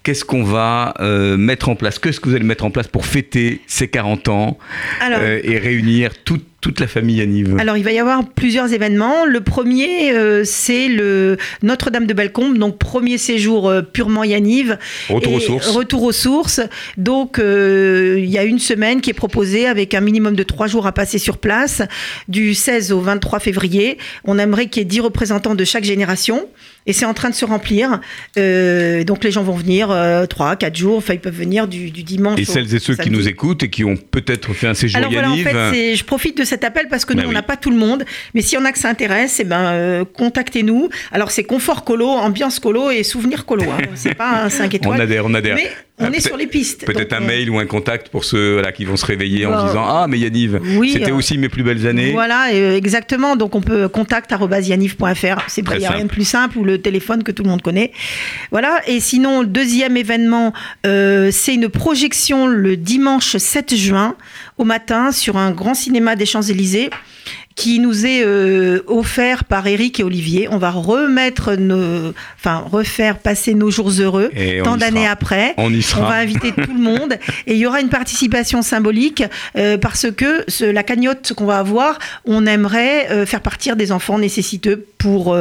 [0.03, 1.99] Qu'est-ce qu'on va euh, mettre en place?
[1.99, 2.80] Qu'est-ce que vous allez mettre en place?
[2.87, 4.57] Pour fêter ces 40 ans
[4.99, 8.71] Alors, euh, et réunir toute, toute la famille Yaniv Alors, il va y avoir plusieurs
[8.71, 9.25] événements.
[9.25, 14.77] Le premier, euh, c'est le Notre-Dame de Bellecombe, donc premier séjour euh, purement Yaniv.
[15.09, 15.67] Retour Et aux sources.
[15.69, 16.61] Retour aux sources.
[16.97, 20.67] Donc, euh, il y a une semaine qui est proposée avec un minimum de trois
[20.67, 21.81] jours à passer sur place,
[22.27, 23.97] du 16 au 23 février.
[24.23, 26.47] On aimerait qu'il y ait 10 représentants de chaque génération.
[26.87, 28.01] Et c'est en train de se remplir.
[28.35, 29.95] Donc, les gens vont venir
[30.29, 30.97] 3, 4 jours.
[30.97, 33.61] Enfin, ils peuvent venir du, du dimanche Et au celles et ceux qui nous écoutent
[33.61, 36.63] et qui ont peut-être fait un séjour Alors voilà, en fait, je profite de cet
[36.63, 37.33] appel parce que nous, Ben on oui.
[37.35, 38.03] n'a pas tout le monde.
[38.33, 40.89] Mais s'il y en a que ça intéresse, eh ben, euh, contactez-nous.
[41.11, 43.63] Alors, c'est confort colo, ambiance colo et souvenir colo.
[43.63, 43.77] Hein.
[43.95, 45.01] C'est pas un 5 on étoiles.
[45.01, 45.55] adhère, on adhère.
[45.55, 45.71] Mais
[46.01, 46.85] on Ah, est peut-être- sur les pistes.
[46.85, 49.65] Peut-être un euh, mail ou un contact pour ceux voilà, qui vont se réveiller en
[49.67, 52.11] disant Ah, mais Yaniv, oui, c'était euh, aussi mes plus belles années.
[52.11, 53.35] Voilà, euh, exactement.
[53.35, 55.41] Donc on peut contact@yanif.fr.
[55.47, 57.91] C'est y a rien de plus simple ou le téléphone que tout le monde connaît.
[58.51, 58.81] Voilà.
[58.87, 60.53] Et sinon, le deuxième événement,
[60.85, 64.15] euh, c'est une projection le dimanche 7 juin
[64.57, 66.89] au matin sur un grand cinéma des Champs Élysées
[67.55, 70.47] qui nous est euh, offert par Eric et Olivier.
[70.51, 75.53] On va remettre nos, enfin refaire passer nos jours heureux Et on tant d'années après.
[75.57, 76.09] On y On sera.
[76.09, 77.13] va inviter tout le monde
[77.47, 79.23] et il y aura une participation symbolique
[79.57, 83.91] euh, parce que ce- la cagnotte qu'on va avoir, on aimerait euh, faire partir des
[83.91, 85.35] enfants nécessiteux pour,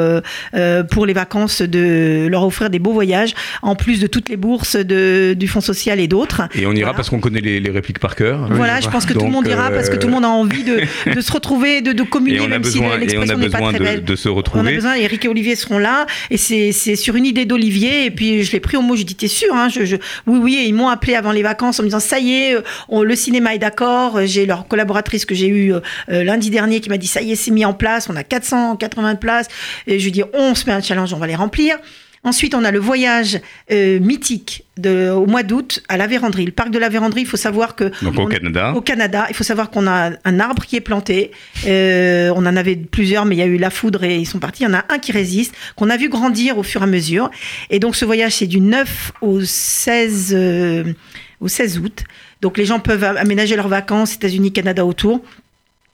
[0.90, 4.76] pour les vacances, de leur offrir des beaux voyages, en plus de toutes les bourses
[4.76, 6.42] de, du Fonds social et d'autres.
[6.54, 6.94] Et on ira Voilà.
[6.94, 8.48] parce qu'on connaît les, les répliques par cœur.
[8.50, 10.64] Voilà, je pense que tout le monde ira parce que tout le monde a envie
[10.64, 10.80] de,
[11.14, 13.36] de se retrouver, de, de communier, Et on a besoin, si et on l'expression a
[13.36, 14.74] n'est pas besoin très de, se On a retrouver.
[14.74, 18.53] besoin, Eric et Olivier seront là, et c'est sur une idée d'Olivier, et puis je
[18.53, 19.96] l'ai pris au mot, j'ai dit, t'es sûr hein, je, je-
[20.26, 22.55] Oui, oui, et ils m'ont appelé avant les vacances en me disant, ça y est,
[22.57, 25.80] euh, on- le cinéma est d'accord, j'ai leur collaboratrice que j'ai eue euh,
[26.11, 28.24] euh, lundi dernier qui m'a dit, ça y est, c'est mis en place, on a
[28.24, 29.48] 480 places,
[29.86, 31.76] et je lui dis, on se met un challenge, on va les remplir.
[32.22, 33.40] Ensuite, on a le voyage
[33.72, 36.44] euh, mythique de, au mois d'août à la Vérandrie.
[36.44, 37.84] Le parc de la Vérandrie, il faut savoir que...
[38.02, 38.74] Donc au Canada.
[38.74, 41.30] au Canada, il faut savoir qu'on a un arbre qui est planté.
[41.66, 44.38] Euh, on en avait plusieurs, mais il y a eu la foudre et ils sont
[44.38, 44.64] partis.
[44.64, 46.86] Il y en a un qui résiste, qu'on a vu grandir au fur et à
[46.86, 47.30] mesure.
[47.70, 50.92] Et donc ce voyage, c'est du 9 au 16, euh,
[51.40, 52.04] au 16 août.
[52.42, 55.22] Donc les gens peuvent aménager leurs vacances, États-Unis, Canada autour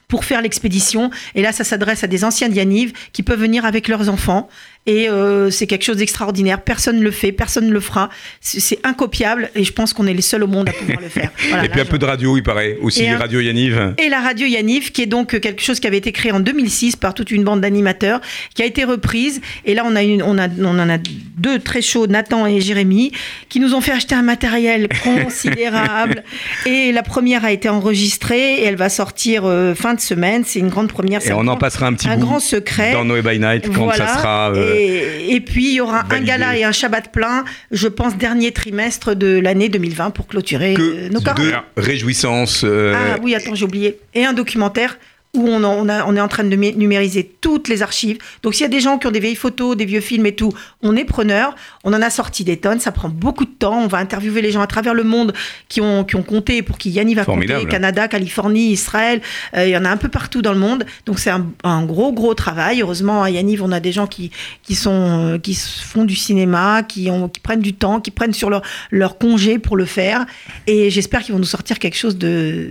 [0.08, 1.10] pour faire l'expédition.
[1.34, 4.48] Et là, ça s'adresse à des anciens Dianives qui peuvent venir avec leurs enfants
[4.86, 6.62] Et euh, c'est quelque chose d'extraordinaire.
[6.62, 8.08] Personne ne le fait, personne ne le fera.
[8.40, 11.30] C'est incopiable et je pense qu'on est les seuls au monde à pouvoir le faire.
[11.48, 12.76] Voilà, Et puis un peu de radio, il paraît.
[12.80, 13.94] Aussi, Et Radio Yaniv.
[13.98, 16.96] et la radio Yaniv, qui est donc quelque chose qui avait été créé en 2006
[16.96, 18.20] par toute une bande d'animateurs,
[18.54, 19.40] qui a été reprise.
[19.64, 22.60] Et là, on, a une, on, a, on en a deux très chauds, Nathan et
[22.60, 23.12] Jérémy,
[23.48, 26.22] qui nous ont fait acheter un matériel considérable.
[26.66, 30.42] et la première a été enregistrée et elle va sortir euh, fin de semaine.
[30.44, 31.24] C'est une grande première.
[31.26, 32.92] Et on en passera un petit un bout grand secret.
[32.92, 34.06] dans Noé by Night quand Voilà.
[34.06, 34.50] ça sera.
[34.52, 38.16] euh, et, et puis, il y aura un gala et un Shabbat plein, je pense,
[38.16, 42.62] dernier trimestre de l'année 2020 pour clôturer euh, que nos 40 de réjouissance.
[42.64, 43.98] euh, ah oui, attends, j'ai oublié.
[44.14, 44.98] Et un documentaire
[45.36, 48.18] où on, en- on, a- on est en train de numé- numériser toutes les archives.
[48.42, 50.34] Donc s'il y a des gens qui ont des vieilles photos, des vieux films et
[50.34, 51.54] tout, on est preneur.
[51.84, 53.78] On en a sorti des tonnes, ça prend beaucoup de temps.
[53.82, 55.32] On va interviewer les gens à travers le monde
[55.68, 57.60] qui ont, qui ont compté, pour qui Yanni va Formidable.
[57.60, 59.20] compter, Canada, Californie, Israël.
[59.56, 60.84] Euh, il y en a un peu partout dans le monde.
[61.06, 62.80] Donc c'est un, un gros, gros travail.
[62.82, 64.30] Heureusement, à Yanniv, on a des gens qui,
[64.62, 68.32] qui, sont, euh, qui font du cinéma, qui, ont, qui prennent du temps, qui prennent
[68.32, 70.24] sur leur, leur congé pour le faire.
[70.66, 72.70] Et j'espère qu'ils vont nous sortir quelque chose de...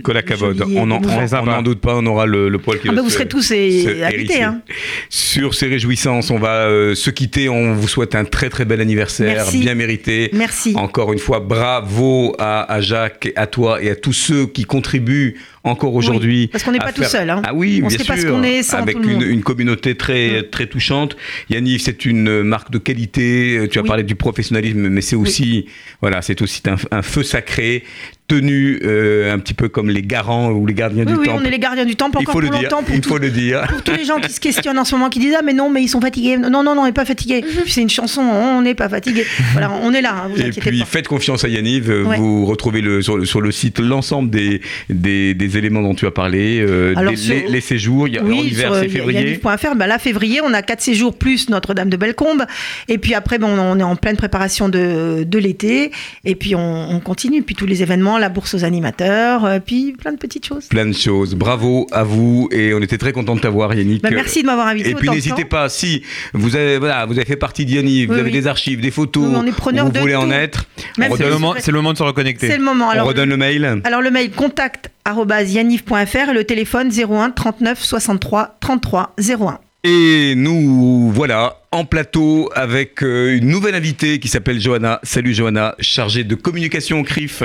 [0.70, 1.18] Et On n'en d'émouvant.
[1.42, 3.14] on n'en doute pas, on aura le, le poil qui Ah va bah, vous se-
[3.14, 3.98] serez tous invités.
[4.00, 4.42] hérisser.
[4.42, 4.60] Hein.
[5.08, 7.48] Sur ces réjouissances, on va euh, se quitter.
[7.48, 9.58] On vous souhaite un très très bel anniversaire, Merci.
[9.58, 10.30] bien mérité.
[10.32, 10.72] Merci.
[10.76, 15.36] Encore une fois, bravo à, à Jacques, à toi et à tous ceux qui contribuent
[15.64, 16.42] encore aujourd'hui.
[16.42, 17.42] Oui, parce qu'on n'est pas tout seul, hein.
[17.44, 18.30] Ah oui, On bien sait pas ce sûr.
[18.30, 19.24] qu'on est sans Avec tout le une, monde.
[19.26, 19.30] Mm.
[19.30, 21.16] une communauté très très touchante.
[21.50, 23.66] Yannick, c'est une marque de qualité.
[23.70, 23.88] Tu as Oui.
[23.88, 25.66] parlé du professionnalisme, mais c'est aussi
[26.00, 27.82] voilà, c'est aussi un, un feu sacré
[28.28, 31.40] tenu euh, un petit peu comme les garants ou les gardiens Oui, du oui, temple.
[31.42, 32.68] on est les gardiens du temple Il encore faut le dire.
[32.92, 33.66] Il tout- faut le dire.
[33.68, 35.70] pour tous les gens qui se questionnent en ce moment, qui disent Ah, mais non,
[35.70, 36.36] mais ils sont fatigués.
[36.36, 37.42] Non, non, non, on n'est pas fatigués.
[37.42, 39.24] Puis C'est une chanson, on n'est pas fatigués.
[39.52, 40.84] Voilà, on est là, hein, vous Et puis pas.
[40.86, 42.16] faites confiance à Yanniv, euh, Ouais.
[42.18, 44.60] vous retrouvez le, sur, le, sur le site l'ensemble des,
[44.90, 48.14] des, des éléments dont tu as parlé, euh, Alors, des- sur- les, les séjours, il
[48.14, 49.20] y a, en Oui, hiver c'est février.
[49.20, 52.44] yanniv.fr, bah là, février, on a quatre séjours plus Notre-Dame de Bellecombe.
[52.88, 55.90] Et puis après, bon, on est en pleine préparation de, de l'été.
[56.24, 57.42] Et puis on, on continue.
[57.42, 60.66] Puis tous les événements, la bourse aux animateurs, euh, puis plein de petites choses.
[60.66, 61.34] Plein de choses.
[61.34, 64.02] Bravo à vous et on était très content de t'avoir Yannick.
[64.02, 64.90] Bah, merci de m'avoir invité.
[64.90, 66.02] Et puis n'hésitez pas, si
[66.32, 68.36] vous avez, voilà, vous avez fait partie d'Yanniv, vous Oui, avez oui.
[68.36, 71.08] des archives, des photos, Oui, on est preneur vous de voulez en être, on C'est
[71.08, 72.48] le, redonne, moment, c'est le moment de se reconnecter.
[72.48, 72.86] C'est le moment.
[72.86, 73.80] on Alors, redonne le mail.
[73.84, 79.58] Alors le mail contact yanniv.fr et le téléphone 01 39 63 33 01.
[79.84, 84.98] Et nous voilà en plateau avec euh, une nouvelle invitée qui s'appelle Johanna.
[85.02, 87.42] Salut Johanna, chargée de communication au CRIF,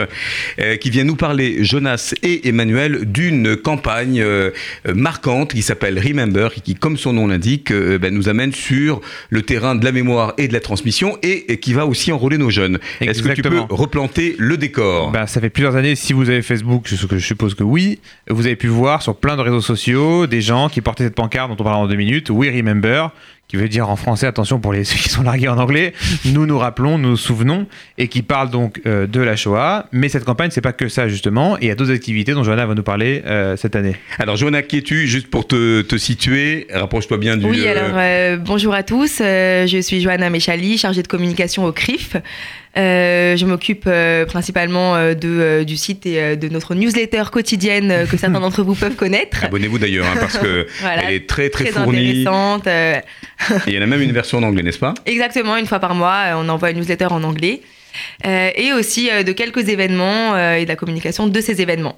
[0.57, 4.51] euh, qui vient nous parler, Jonas et Emmanuel, d'une campagne euh,
[4.95, 9.41] marquante qui s'appelle Remember, et qui, comme son nom l'indique, ben, nous amène sur le
[9.41, 12.79] terrain de la mémoire et de la transmission, et, qui va aussi enrôler nos jeunes.
[13.01, 15.11] Est-ce que tu peux replanter le décor?
[15.11, 17.99] Bah, ça fait plusieurs années, si vous avez Facebook, ce que je suppose que oui,
[18.29, 21.49] vous avez pu voir sur plein de réseaux sociaux des gens qui portaient cette pancarte
[21.49, 23.11] dont on parlera en deux minutes, We Remember,
[23.51, 25.91] qui veut dire en français, attention pour les, ceux qui sont largués en anglais,
[26.23, 29.87] nous nous rappelons, nous nous souvenons, et qui parle donc euh, de la Shoah.
[29.91, 32.45] Mais cette campagne, c'est pas que ça justement, et il y a d'autres activités dont
[32.45, 33.97] Johanna va nous parler euh, cette année.
[34.19, 37.45] Alors Johanna, qui es-tu Juste pour te, te situer, rapproche-toi bien du...
[37.45, 39.19] Oui, euh, alors euh, bonjour à tous.
[39.19, 42.15] Euh, je suis Johanna Méchali, chargée de communication au CRIF.
[42.77, 48.15] Euh, je m'occupe euh, principalement euh, de, du site et de notre newsletter quotidienne que
[48.17, 49.43] certains d'entre vous peuvent connaître.
[49.43, 52.25] Abonnez-vous d'ailleurs, hein, parce que Voilà, elle est très très, Très fournie.
[52.25, 52.67] intéressante.
[52.67, 53.01] Et
[53.67, 54.93] il y en a même une version en anglais, n'est-ce pas?
[55.05, 57.61] Exactement, une fois par mois, on envoie une newsletter en anglais.
[58.25, 61.97] Euh, et aussi euh, de quelques événements euh, et de la communication de ces événements.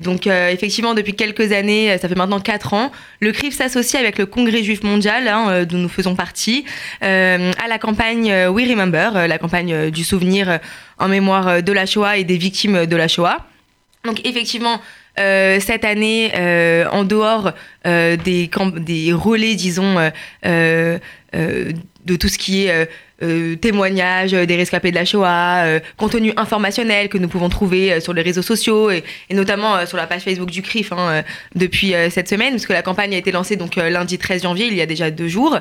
[0.00, 2.90] Donc effectivement, depuis quelques années, ça fait maintenant 4 ans,
[3.20, 6.64] le CRIF s'associe avec le Congrès juif mondial, hein, dont nous faisons partie,
[7.00, 10.58] à la campagne We Remember, la campagne du souvenir
[10.98, 13.46] en mémoire de la Shoah et des victimes de la Shoah.
[14.04, 14.80] Donc effectivement,
[15.16, 16.32] cette année,
[16.90, 17.52] en dehors
[17.84, 18.50] des,
[19.12, 20.10] relais, disons,
[20.42, 22.88] de tout ce qui est
[23.24, 28.00] euh, témoignages euh, des rescapés de la Shoah, euh, contenu informationnel que nous pouvons trouver
[28.00, 31.22] sur les réseaux sociaux et, notamment sur la page Facebook du CRIF hein,
[31.54, 34.80] depuis cette semaine, puisque la campagne a été lancée donc lundi 13 janvier, il y
[34.80, 35.58] a déjà deux jours.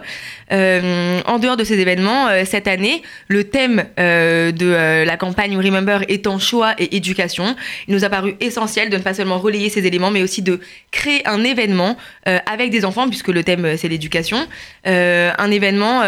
[0.51, 6.75] En dehors de ces événements, cette année, le thème de la campagne Remember étant Shoah
[6.77, 7.55] et éducation,
[7.87, 10.59] il nous a paru essentiel de ne pas seulement relayer ces éléments, mais aussi de
[10.91, 14.45] créer un événement avec des enfants, puisque le thème c'est l'éducation,
[14.85, 16.03] un événement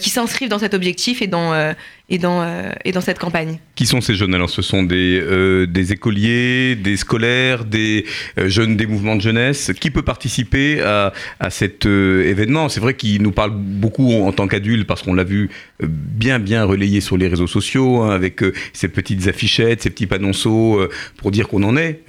[0.00, 1.72] qui s'inscrive dans cet objectif et dans, euh,
[2.08, 3.58] et dans, euh, et dans cette campagne.
[3.74, 4.34] Qui sont ces jeunes?
[4.34, 8.06] Alors, ce sont des, euh, des écoliers, des scolaires, des
[8.38, 9.72] euh, jeunes des mouvements de jeunesse.
[9.80, 12.68] Qui peut participer à, à cet événement?
[12.68, 15.50] C'est vrai qu'il nous parle beaucoup en tant qu'adulte parce qu'on l'a vu
[15.82, 18.42] bien, bien relayé sur les réseaux sociaux hein, avec
[18.72, 20.80] ces petites affichettes, ces petits panonceaux
[21.16, 22.02] pour dire qu'on en est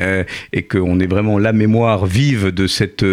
[0.53, 3.03] et qu'on est vraiment la mémoire vive de cette,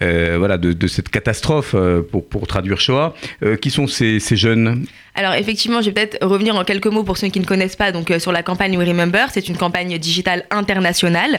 [0.00, 1.74] voilà, de, cette catastrophe
[2.10, 3.14] pour, pour traduire Shoah.
[3.60, 4.86] Qui sont ces, ces jeunes?
[5.14, 7.92] Alors effectivement, je vais peut-être revenir en quelques mots pour ceux qui ne connaissent pas
[7.92, 9.26] donc euh, sur la campagne We Remember.
[9.30, 11.38] C'est une campagne digitale internationale.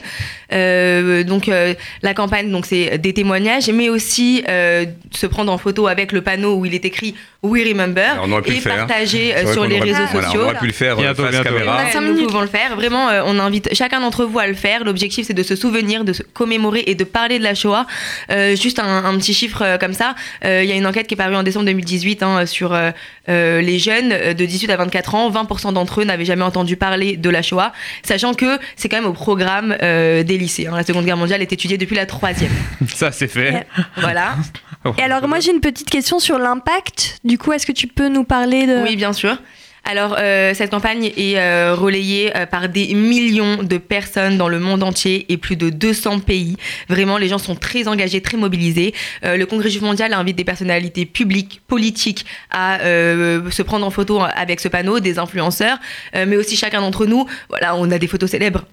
[0.51, 5.57] Euh, donc euh, la campagne, donc c'est des témoignages, mais aussi euh, se prendre en
[5.57, 9.65] photo avec le panneau où il est écrit We Remember on et partager euh, sur
[9.65, 10.41] les réseaux voilà, sociaux.
[10.43, 11.49] on aurait pu le faire Bientôt, face bientôt.
[11.49, 11.83] caméra.
[11.83, 12.75] Ouais, nous pouvons le faire.
[12.75, 14.83] Vraiment, euh, on invite chacun d'entre vous à le faire.
[14.85, 17.85] L'objectif, c'est de se souvenir, de se commémorer et de parler de la Shoah.
[18.31, 20.15] Euh, juste un, un petit chiffre euh, comme ça.
[20.45, 22.91] Euh, Il y a une enquête qui est parue en décembre 2018 hein, sur euh,
[23.27, 25.29] euh, les jeunes de 18 à 24 ans.
[25.29, 27.73] 20% d'entre eux n'avaient jamais entendu parler de la Shoah,
[28.03, 30.67] sachant que c'est quand même au programme euh, des lycées.
[30.67, 30.75] hein.
[30.77, 32.51] La Seconde Guerre mondiale est étudiée depuis la troisième.
[32.87, 33.67] Ça, c'est fait.
[33.97, 34.35] Voilà.
[34.97, 37.17] Et alors moi j'ai une petite question sur l'impact.
[37.23, 38.83] Du coup, est-ce que tu peux nous parler de...
[38.83, 39.37] Oui, bien sûr.
[39.85, 44.57] Alors, euh, cette campagne est euh, relayée euh, par des millions de personnes dans le
[44.59, 46.55] monde entier et plus de 200 pays.
[46.87, 48.93] Vraiment, les gens sont très engagés, très mobilisés.
[49.23, 54.59] Le Congrès juif mondial invite des personnalités publiques, politiques à se prendre en photo avec
[54.59, 55.77] ce panneau, des influenceurs,
[56.13, 57.25] mais aussi chacun d'entre nous.
[57.49, 58.65] Voilà, on a des photos célèbres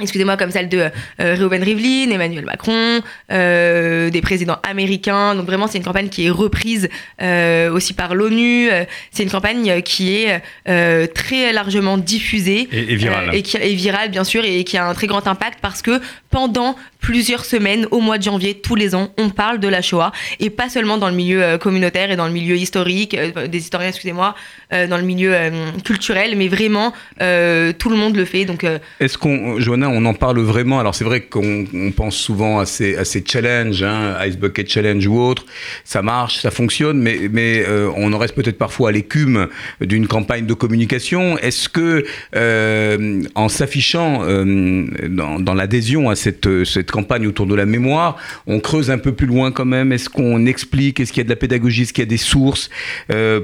[0.00, 0.90] excusez-moi, comme celle de
[1.20, 3.00] euh, Reuben Rivlin, Emmanuel Macron,
[3.32, 5.34] euh, des présidents américains.
[5.34, 6.88] Donc vraiment, c'est une campagne qui est reprise
[7.20, 8.70] euh, aussi par l'ONU.
[8.70, 12.68] Euh, C'est une campagne euh, qui est euh, très largement diffusée.
[12.72, 13.30] Et- et virale.
[13.30, 15.82] Euh, et qui est virale, bien sûr, et qui a un très grand impact parce
[15.82, 19.82] que pendant plusieurs semaines, au mois de janvier, tous les ans, on parle de la
[19.82, 20.12] Shoah.
[20.40, 23.58] Et pas seulement dans le milieu euh, communautaire et dans le milieu historique, euh, des
[23.58, 24.34] historiens, excusez-moi,
[24.72, 25.50] euh, dans le milieu euh,
[25.84, 26.92] culturel, mais vraiment,
[27.22, 28.44] euh, tout le monde le fait.
[28.44, 30.78] Donc, euh, Est-ce qu'on, Johanna, on en parle vraiment.
[30.80, 35.20] Alors c'est vrai qu'on on pense souvent à ces, challenges, hein, Ice Bucket Challenge ou
[35.20, 35.44] autre.
[35.84, 39.48] Ça marche, ça fonctionne, mais, euh, on en reste peut-être parfois à l'écume
[39.80, 41.38] d'une campagne de communication.
[41.38, 42.04] Est-ce que,
[42.36, 46.48] euh, en s'affichant euh, dans, l'adhésion à cette,
[46.90, 48.16] campagne autour de la mémoire,
[48.46, 49.92] on creuse un peu plus loin quand même?
[49.92, 51.00] Est-ce qu'on explique?
[51.00, 51.82] Est-ce qu'il y a de la pédagogie?
[51.82, 52.70] Est-ce qu'il y a des sources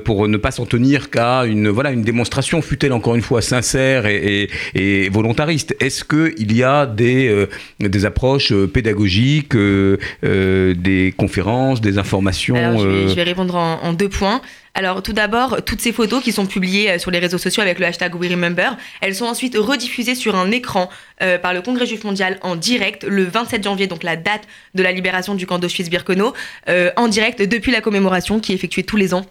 [0.04, 4.06] pour ne pas s'en tenir qu'à une, voilà, une démonstration, fut-elle encore une fois sincère
[4.06, 5.74] et, et, volontariste?
[5.80, 6.04] Est-ce
[6.34, 7.48] qu'il y a des, euh,
[7.80, 13.54] des approches euh, pédagogiques, euh, des conférences, des informations Alors, je vais, je vais répondre
[13.54, 14.40] en, en deux points.
[14.76, 17.86] Alors, tout d'abord, toutes ces photos qui sont publiées sur les réseaux sociaux avec le
[17.86, 18.70] hashtag WeRemember,
[19.00, 20.90] elles sont ensuite rediffusées sur un écran
[21.22, 24.42] euh, par le Congrès juif mondial en direct le 27 janvier, donc la date
[24.74, 26.34] de la libération du camp d'Auschwitz-Birkenau,
[26.68, 29.24] euh, en direct depuis la commémoration qui est effectuée tous les ans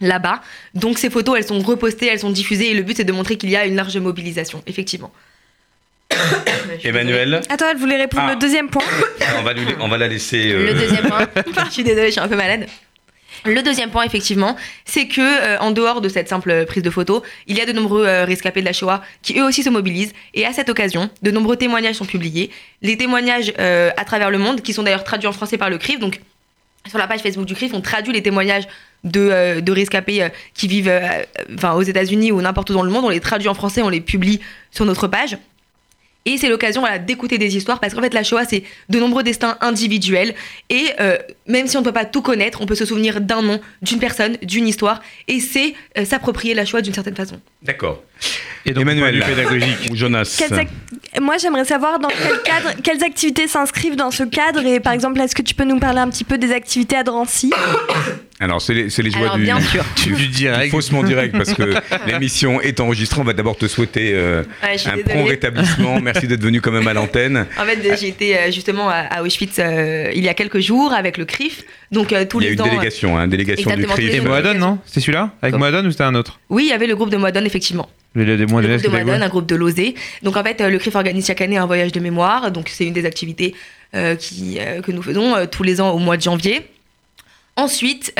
[0.00, 0.40] là-bas.
[0.74, 3.36] Donc, ces photos, elles sont repostées, elles sont diffusées et le but, c'est de montrer
[3.36, 5.10] qu'il y a une large mobilisation, effectivement.
[6.84, 8.32] Emmanuel Attends, elle voulait répondre Ah.
[8.34, 8.82] le deuxième point.
[9.38, 10.52] on va, lui- on va la laisser.
[10.52, 11.26] euh, Le deuxième point,
[11.66, 12.66] je suis désolée, je suis un peu malade.
[13.44, 17.22] Le deuxième point, effectivement, c'est que euh, en dehors de cette simple prise de photo,
[17.46, 20.12] il y a de nombreux euh, rescapés de la Shoah qui eux aussi se mobilisent.
[20.34, 22.50] Et à cette occasion, de nombreux témoignages sont publiés.
[22.82, 25.78] Les témoignages euh, à travers le monde, qui sont d'ailleurs traduits en français par le
[25.78, 26.00] CRIF.
[26.00, 26.20] Donc,
[26.88, 28.64] sur la page Facebook du CRIF, on traduit les témoignages
[29.04, 31.22] de, euh, de rescapés euh, qui vivent euh,
[31.54, 33.04] enfin, aux États-Unis ou n'importe où dans le monde.
[33.04, 34.40] On les traduit en français, on les publie
[34.72, 35.36] sur notre page.
[36.26, 39.56] Et c'est l'occasion d'écouter des histoires parce qu'en fait la Shoah c'est de nombreux destins
[39.60, 40.34] individuels
[40.68, 41.16] et euh,
[41.46, 44.00] même si on ne peut pas tout connaître, on peut se souvenir d'un nom, d'une
[44.00, 47.40] personne, d'une histoire et c'est euh, s'approprier la Shoah d'une certaine façon.
[47.62, 48.02] D'accord.
[48.68, 49.88] Et donc, Emmanuel, pédagogique.
[49.90, 50.42] ou Jonas.
[51.20, 54.66] Moi, j'aimerais savoir dans quel cadre, quelles activités s'inscrivent dans ce cadre.
[54.66, 57.04] Et par exemple, est-ce que tu peux nous parler un petit peu des activités à
[57.04, 57.52] Drancy?
[58.40, 59.82] Alors, c'est les, les joies Alors, du, bien sûr.
[60.04, 60.64] du, Du direct.
[60.64, 61.74] du faussement direct parce que
[62.06, 63.20] l'émission est enregistrée.
[63.20, 65.02] On va d'abord te souhaiter euh, Ouais, un désolée.
[65.04, 66.00] prompt rétablissement.
[66.02, 67.46] Merci d'être venu quand même à l'antenne.
[67.58, 71.16] En fait, j'ai été euh, justement à, Auschwitz euh, il y a quelques jours avec
[71.16, 71.62] le CRIF.
[71.92, 72.66] Donc euh, tous Il y a les une ans.
[72.66, 74.14] euh, délégation, hein, délégation du CRIF.
[74.14, 74.78] Et Moadon, non?
[74.84, 75.30] C'est celui-là?
[75.40, 76.38] Avec Moadon ou c'était un autre?
[76.50, 77.88] Oui, il y avait le groupe de Moadon, effectivement.
[78.16, 79.94] Le, de groupe de Moadon, quoi un groupe de Lozé.
[80.22, 82.50] Donc en fait, euh, le CRIF organise chaque année un voyage de mémoire.
[82.50, 83.54] Donc c'est une des activités
[83.94, 86.66] euh, qui, euh, que nous faisons euh, tous les ans au mois de janvier.
[87.56, 88.14] Ensuite,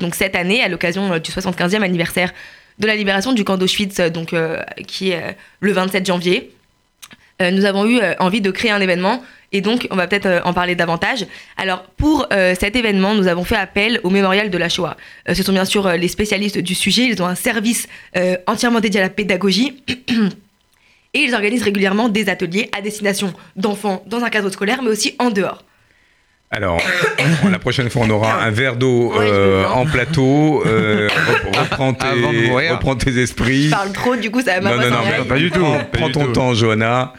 [0.00, 2.30] donc cette année, à l'occasion du 75e anniversaire
[2.78, 4.34] de la libération du camp d'Auschwitz, donc
[4.86, 6.52] qui est le 27 janvier,
[7.50, 9.22] nous avons eu euh, envie de créer un événement
[9.52, 11.26] et donc on va peut-être euh, en parler davantage.
[11.56, 14.96] Alors pour euh, cet événement, nous avons fait appel au mémorial de la Shoah.
[15.28, 18.36] Euh, ce sont bien sûr euh, les spécialistes du sujet, ils ont un service euh,
[18.46, 19.82] entièrement dédié à la pédagogie.
[21.12, 25.16] Et ils organisent régulièrement des ateliers à destination d'enfants dans un cadre scolaire, mais aussi
[25.18, 25.64] en dehors.
[26.52, 26.80] Alors,
[27.48, 30.64] la prochaine fois, on aura un verre d'eau euh, en plateau.
[30.66, 32.72] Euh, rep- reprends, tes, Avant de mourir.
[32.72, 33.66] reprends tes esprits.
[33.66, 35.60] Je parle trop, du coup, ça va Non, non, non, mais pas du tout.
[35.60, 36.32] Prends, Pas prends du ton tout.
[36.32, 37.12] temps, Johanna.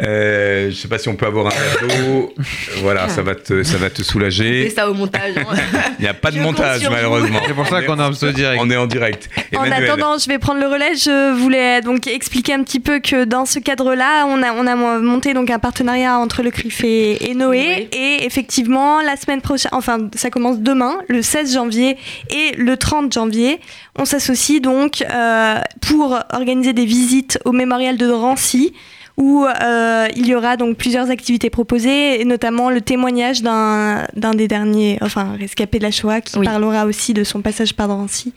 [0.00, 2.32] Euh, je sais pas si on peut avoir un verre d'eau.
[2.76, 4.70] Voilà, ça va te, ça va te C'est soulager.
[4.70, 5.32] ça au montage.
[5.36, 5.56] hein.
[5.98, 7.40] Il n'y a pas de Je montage, malheureusement.
[7.48, 8.60] C'est pour ça qu'on a un pseudo direct.
[8.64, 9.28] On est en direct.
[9.56, 10.94] En attendant, je vais prendre le relais.
[10.94, 14.76] Je voulais donc expliquer un petit peu que dans ce cadre-là, on a, on a
[15.00, 17.88] monté donc un partenariat entre le CRIF et, et Noé.
[17.90, 21.96] Et effectivement, la semaine prochaine, enfin, ça commence demain, le 16 janvier
[22.30, 23.60] et le 30 janvier.
[23.98, 28.72] On s'associe donc euh, pour organiser des visites au mémorial de Drancy
[29.16, 34.46] où euh, il y aura donc plusieurs activités proposées, et notamment le témoignage d'un des
[34.46, 36.46] derniers, enfin rescapé de la Shoah, qui Oui.
[36.46, 38.32] parlera aussi de son passage par Drancy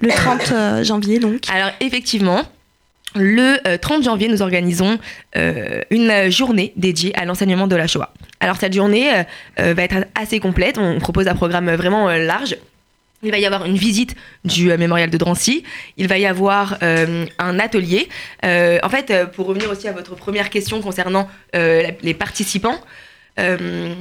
[0.00, 1.40] le 30 euh, janvier donc.
[1.52, 2.42] Alors, effectivement.
[3.16, 4.98] Le euh, 30 janvier, nous organisons
[5.36, 8.12] euh, une euh, journée dédiée à l'enseignement de la Shoah.
[8.38, 9.22] Alors cette journée euh,
[9.58, 10.78] euh, va être assez complète.
[10.78, 12.56] On propose un programme vraiment euh, large.
[13.22, 15.64] Il va y avoir une visite du euh, mémorial de Drancy.
[15.96, 18.08] Il va y avoir euh, un atelier.
[18.44, 22.80] Euh, en fait, euh, pour revenir aussi à votre première question concernant euh, les participants,
[23.38, 23.92] euh,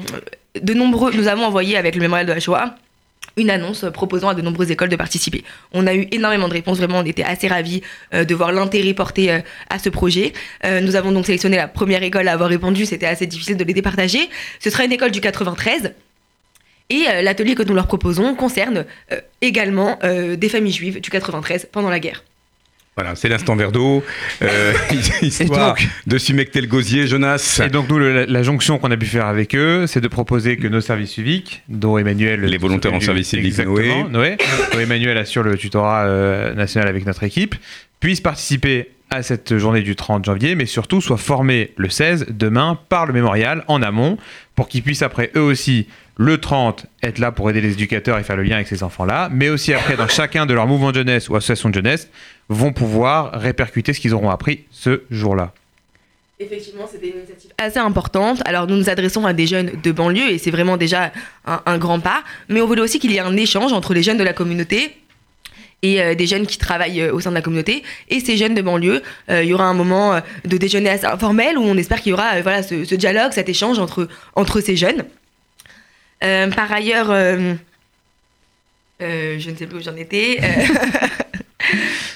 [0.62, 2.76] de nombreux, nous avons envoyé avec le mémorial de la Shoah
[3.40, 5.44] une annonce proposant à de nombreuses écoles de participer.
[5.72, 7.82] On a eu énormément de réponses, vraiment, on était assez ravis
[8.14, 10.34] euh, de voir l'intérêt porté euh, à ce projet.
[10.66, 13.64] Euh, nous avons donc sélectionné la première école à avoir répondu, c'était assez difficile de
[13.64, 14.30] les départager.
[14.60, 15.94] Ce sera une école du 93.
[16.92, 18.84] Et l'atelier que nous leur proposons concerne
[19.42, 22.24] également des familles juives du 93 pendant la guerre.
[23.00, 24.04] Voilà, c'est l'instant verre d'eau.
[24.41, 24.74] Euh,
[25.22, 27.62] histoire donc- de sumecter le gosier, Jonas.
[27.66, 30.08] Et donc, nous, le- la, la jonction qu'on a pu faire avec eux, c'est de
[30.10, 32.41] proposer que nos services civiques, dont Emmanuel.
[32.41, 34.36] Les volontaires en service civique, Exactement, Noé.
[34.74, 37.56] dont Emmanuel assure le tutorat euh, national avec notre équipe,
[38.02, 42.78] puissent participer à cette journée du 30 janvier, mais surtout soient formés le 16, demain,
[42.89, 44.18] par le mémorial, en amont,
[44.55, 45.88] pour qu'ils puissent après, eux aussi,
[46.18, 49.30] le 30, être là pour aider les éducateurs et faire le lien avec ces enfants-là,
[49.32, 52.10] mais aussi après, dans chacun de leurs mouvements de jeunesse ou associations de jeunesse,
[52.49, 55.53] vont pouvoir répercuter ce qu'ils auront appris ce jour-là.
[56.41, 58.41] Effectivement, c'était une initiative assez importante.
[58.45, 61.12] Alors, nous nous adressons à des jeunes de banlieue et c'est vraiment déjà
[61.45, 62.24] un, un grand pas.
[62.47, 64.95] Mais on voulait aussi qu'il y ait un échange entre les jeunes de la communauté
[65.82, 68.56] et euh, des jeunes qui travaillent euh, au sein de la communauté et ces jeunes
[68.56, 69.02] de banlieue.
[69.30, 72.14] Euh, il y aura un moment de déjeuner assez informel où on espère qu'il y
[72.14, 75.06] aura voilà, ce, ce dialogue, cet échange entre, entre ces jeunes.
[76.20, 77.08] Par ailleurs,
[79.00, 80.40] je ne sais plus où j'en étais.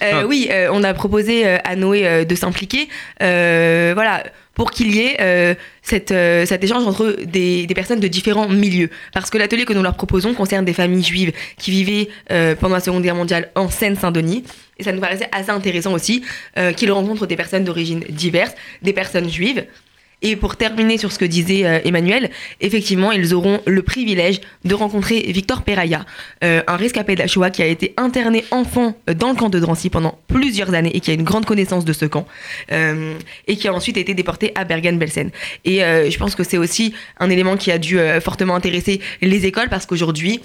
[0.04, 0.26] Euh, Ah.
[0.28, 2.88] oui, euh, on a proposé euh, à Noé de s'impliquer,
[3.20, 4.24] voilà,
[4.54, 8.48] pour qu'il y ait euh, cette, euh, cet échange entre des, des personnes de différents
[8.48, 8.90] milieux.
[9.14, 12.76] Parce que l'atelier que nous leur proposons concerne des familles juives qui vivaient euh, pendant
[12.76, 14.44] la Seconde Guerre mondiale en Seine-Saint-Denis.
[14.78, 16.24] Et ça nous paraissait assez intéressant aussi
[16.76, 19.66] qu'ils rencontrent des personnes d'origine diverses, des personnes juives.
[20.24, 24.74] Et pour terminer sur ce que disait euh, Emmanuel, effectivement, ils auront le privilège de
[24.74, 26.06] rencontrer Victor Peraya,
[26.44, 29.50] euh, un rescapé de la Shoah qui a été interné enfant euh, dans le camp
[29.50, 32.26] de Drancy pendant plusieurs années et qui a une grande connaissance de ce camp,
[32.70, 35.30] et qui a ensuite été déporté à Bergen-Belsen.
[35.66, 39.70] Et je pense que c'est aussi un élément qui a dû fortement intéresser les écoles
[39.70, 40.40] parce qu'aujourd'hui,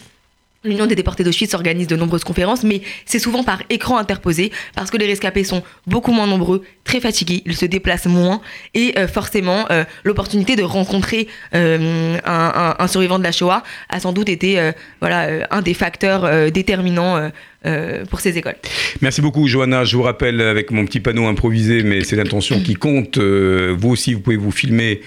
[0.65, 4.91] L'Union des déportés d'Auschwitz organise de nombreuses conférences, mais c'est souvent par écran interposé, parce
[4.91, 8.41] que les rescapés sont beaucoup moins nombreux, très fatigués, ils se déplacent moins,
[8.75, 14.01] et euh, forcément, euh, l'opportunité de rencontrer euh, un, un- survivant de la Shoah a
[14.01, 17.31] sans doute été euh, voilà, un des facteurs déterminants
[17.67, 18.55] euh, pour ces écoles.
[19.01, 19.85] Merci beaucoup, Johanna.
[19.85, 23.19] Je vous rappelle avec mon petit panneau improvisé, mais c'est l'intention qui compte.
[23.19, 25.01] Euh, vous aussi, vous pouvez vous filmer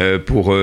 [0.00, 0.54] euh, pour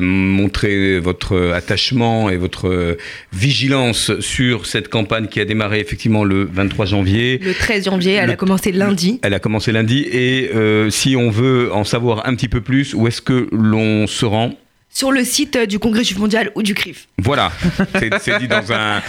[0.00, 2.96] montrer votre attachement et votre
[3.32, 7.40] vigilance sur cette campagne qui a démarré effectivement le 23 janvier.
[7.42, 9.20] Le 13 janvier, elle Le- a commencé lundi.
[9.22, 10.50] Elle a commencé lundi et
[10.90, 14.52] si on veut en savoir un petit peu plus, où est-ce que l'on se rend?
[14.92, 17.06] Sur le site euh, du Congrès juif mondial ou du CRIF.
[17.22, 17.52] Voilà,
[17.98, 19.00] c'est c'est dit dans un,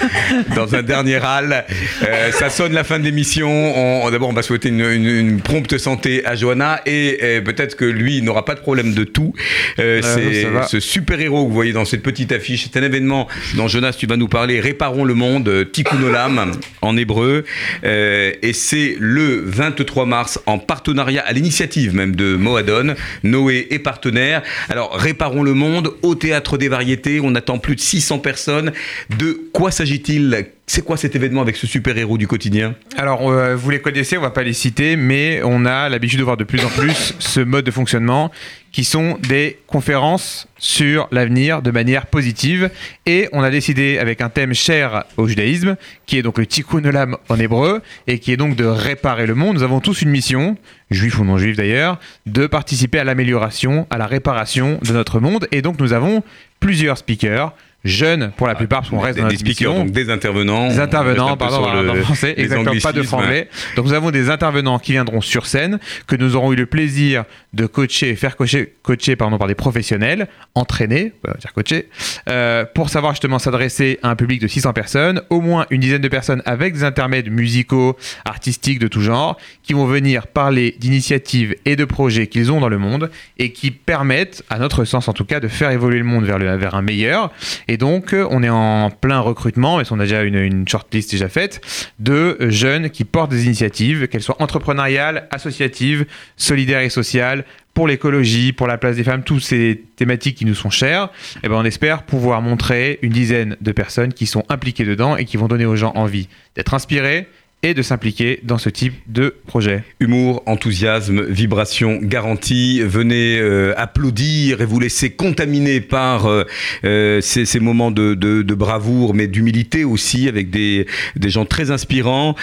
[0.55, 1.65] dans un dernier râle.
[2.03, 3.49] Euh, ça sonne la fin de l'émission.
[3.49, 7.85] On- D'abord, on va souhaiter une, une- une prompte santé à Johanna et, peut-être que
[7.85, 9.33] lui n'aura pas de problème de tout.
[9.79, 12.67] Euh, Euh, c'est ce super-héros que vous voyez dans cette petite affiche.
[12.71, 14.59] C'est un événement dont Jonas, tu vas nous parler.
[14.59, 16.51] Réparons le monde, Tikkun Olam
[16.81, 17.43] en hébreu.
[17.83, 22.93] Euh, et c'est le 23 mars en partenariat, à l'initiative même de Moadon.
[23.23, 24.43] Noé est partenaire.
[24.69, 25.70] Alors, Réparons le monde
[26.01, 27.19] au Théâtre des Variétés.
[27.21, 28.71] On attend plus de 600 personnes.
[29.17, 30.47] De quoi s'agit-il?
[30.73, 34.21] C'est quoi cet événement avec ce super-héros du quotidien Alors, euh, vous les connaissez, on
[34.21, 37.41] va pas les citer, mais on a l'habitude de voir de plus en plus ce
[37.41, 38.31] mode de fonctionnement
[38.71, 42.69] qui sont des conférences sur l'avenir de manière positive.
[43.05, 46.85] Et on a décidé, avec un thème cher au judaïsme, qui est donc le tikkun
[46.85, 49.55] olam en hébreu, et qui est donc de réparer le monde.
[49.55, 50.55] Nous avons tous une mission,
[50.89, 55.49] juif ou non juif d'ailleurs, de participer à l'amélioration, à la réparation de notre monde.
[55.51, 56.23] Et donc nous avons
[56.61, 57.53] plusieurs speakers
[57.83, 59.85] jeunes pour la plupart, parce qu'on reste des, dans des notre speakers, mission.
[59.85, 60.67] donc des intervenants.
[60.67, 63.47] Des intervenants, pardon, le- en français, exactement, pas de franglais.
[63.75, 67.23] Donc nous avons des intervenants qui viendront sur scène, que nous aurons eu le plaisir
[67.53, 71.89] de coacher, faire coacher, coacher pardon, par des professionnels, entraînés, on va dire coacher,
[72.29, 76.01] euh, pour savoir justement s'adresser à un public de 600 personnes, au moins une dizaine
[76.01, 81.55] de personnes avec des intermèdes musicaux, artistiques de tout genre, qui vont venir parler d'initiatives
[81.65, 85.13] et de projets qu'ils ont dans le monde et qui permettent, à notre sens en
[85.13, 87.31] tout cas, de faire évoluer le monde vers, le, vers un meilleur.
[87.67, 91.29] Et donc, euh, on est en plein recrutement, mais on a déjà une, shortlist déjà
[91.29, 91.61] faite,
[91.99, 96.05] de jeunes qui portent des initiatives, qu'elles soient entrepreneuriales, associatives,
[96.37, 100.55] solidaires et sociales, pour l'écologie, pour la place des femmes, toutes ces thématiques qui nous
[100.55, 101.09] sont chères,
[101.43, 105.25] et ben on espère pouvoir montrer une dizaine de personnes qui sont impliquées dedans et
[105.25, 107.27] qui vont donner aux gens envie d'être inspirés
[107.63, 109.83] et de s'impliquer dans ce type de projet.
[109.99, 112.81] Humour, enthousiasme, vibration garantie.
[112.81, 116.43] Venez euh, applaudir et vous laisser contaminer par euh,
[116.85, 122.35] euh, ces, moments de, bravoure, mais d'humilité aussi, avec des, gens très inspirants.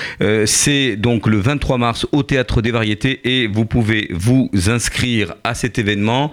[0.46, 5.54] C'est donc le 23 mars au Théâtre des Variétés et vous pouvez vous inscrire à
[5.54, 6.32] cet événement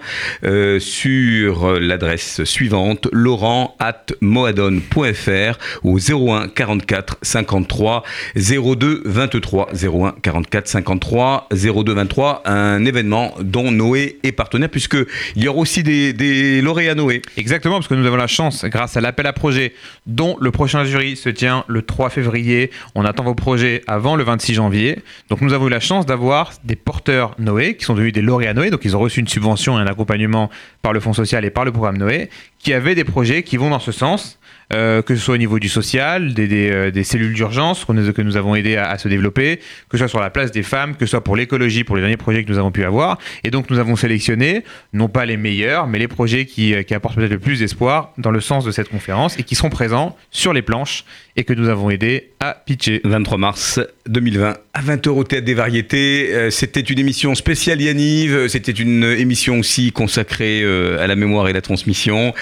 [0.78, 8.02] sur l'adresse suivante laurent at moadon.fr au 01 44 53
[8.36, 14.96] 02 23 01 44 53 02 23 un événement dont Noé est partenaire puisque
[15.34, 17.22] il y aura aussi des, des lauréats Noé.
[17.36, 19.72] Exactement, parce que nous avons la chance, grâce à l'appel à projet,
[20.06, 22.70] dont le prochain jury se tient le 3 février.
[22.94, 24.98] On attend vos projets avant le 26 janvier.
[25.28, 28.54] Donc nous avons eu la chance d'avoir des porteurs Noé, qui sont devenus des lauréats
[28.54, 28.70] Noé.
[28.70, 30.50] Donc ils ont reçu une subvention et un accompagnement
[30.82, 33.70] par le Fonds social et par le programme Noé, qui avaient des projets qui vont
[33.70, 34.38] dans ce sens.
[34.72, 38.36] Euh, que ce soit au niveau du social, des, des, euh, cellules d'urgence que nous,
[38.36, 41.10] avons aidé à, se développer, que ce soit sur la place des femmes, que ce
[41.10, 43.18] soit pour l'écologie, pour les derniers projets que nous avons pu avoir.
[43.44, 47.14] Et donc nous avons sélectionné, non pas les meilleurs, mais les projets qui, euh, apportent
[47.14, 50.52] peut-être le plus d'espoir dans le sens de cette conférence et qui seront présents sur
[50.52, 51.04] les planches
[51.36, 53.02] et que nous avons aidé à pitcher.
[53.04, 56.50] 23 mars 2020 à 20h au Théâtre des Variétés.
[56.50, 58.48] C'était une émission spéciale Yaniv.
[58.48, 60.64] C'était une émission aussi consacrée
[60.98, 62.32] à la mémoire et la transmission.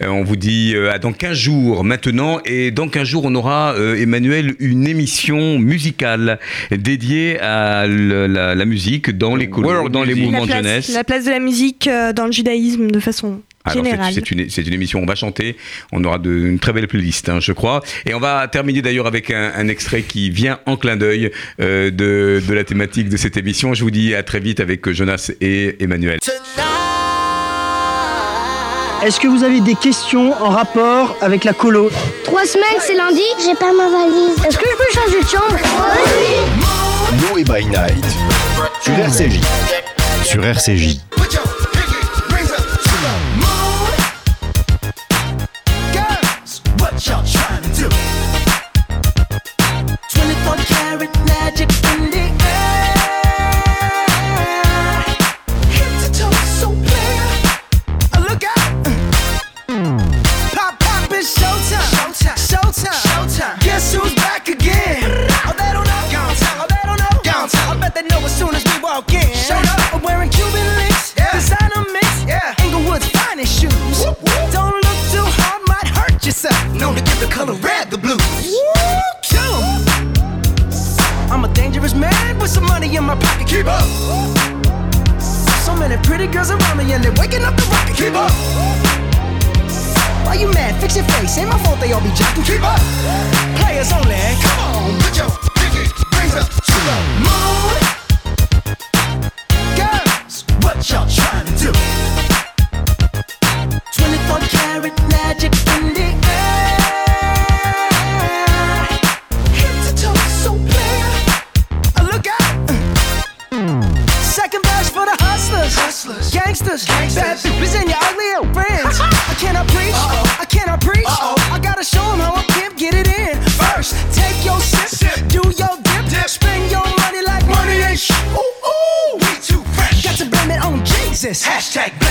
[0.00, 2.40] On vous dit à dans 15 jours maintenant.
[2.44, 6.38] Et dans 15 jours, on aura, euh, Emmanuel, une émission musicale
[6.70, 10.24] dédiée à le- la, la musique dans les World dans les music.
[10.30, 10.92] mouvements de jeunesse.
[10.92, 14.12] la place de la musique euh, dans le judaïsme de façon Alors, c'est- générale.
[14.14, 15.56] c'est une, c'est une émission, on va chanter,
[15.92, 17.82] on aura de, une très belle playlist, hein, je crois.
[18.06, 21.90] Et on va terminer d'ailleurs avec un, un extrait qui vient en clin d'œil euh,
[21.90, 23.74] de, de la thématique de cette émission.
[23.74, 26.18] Je vous dis à très vite avec Jonas et Emmanuel.
[29.02, 31.90] Est-ce que vous avez des questions en rapport avec la colo
[32.24, 34.36] Trois semaines, c'est lundi, j'ai pas ma valise.
[34.46, 35.56] Est-ce que je peux changer de chambre?
[37.30, 38.04] Noé by Night.
[38.82, 39.40] Sur RCJ.
[40.22, 40.98] Sur RCJ.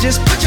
[0.00, 0.39] just put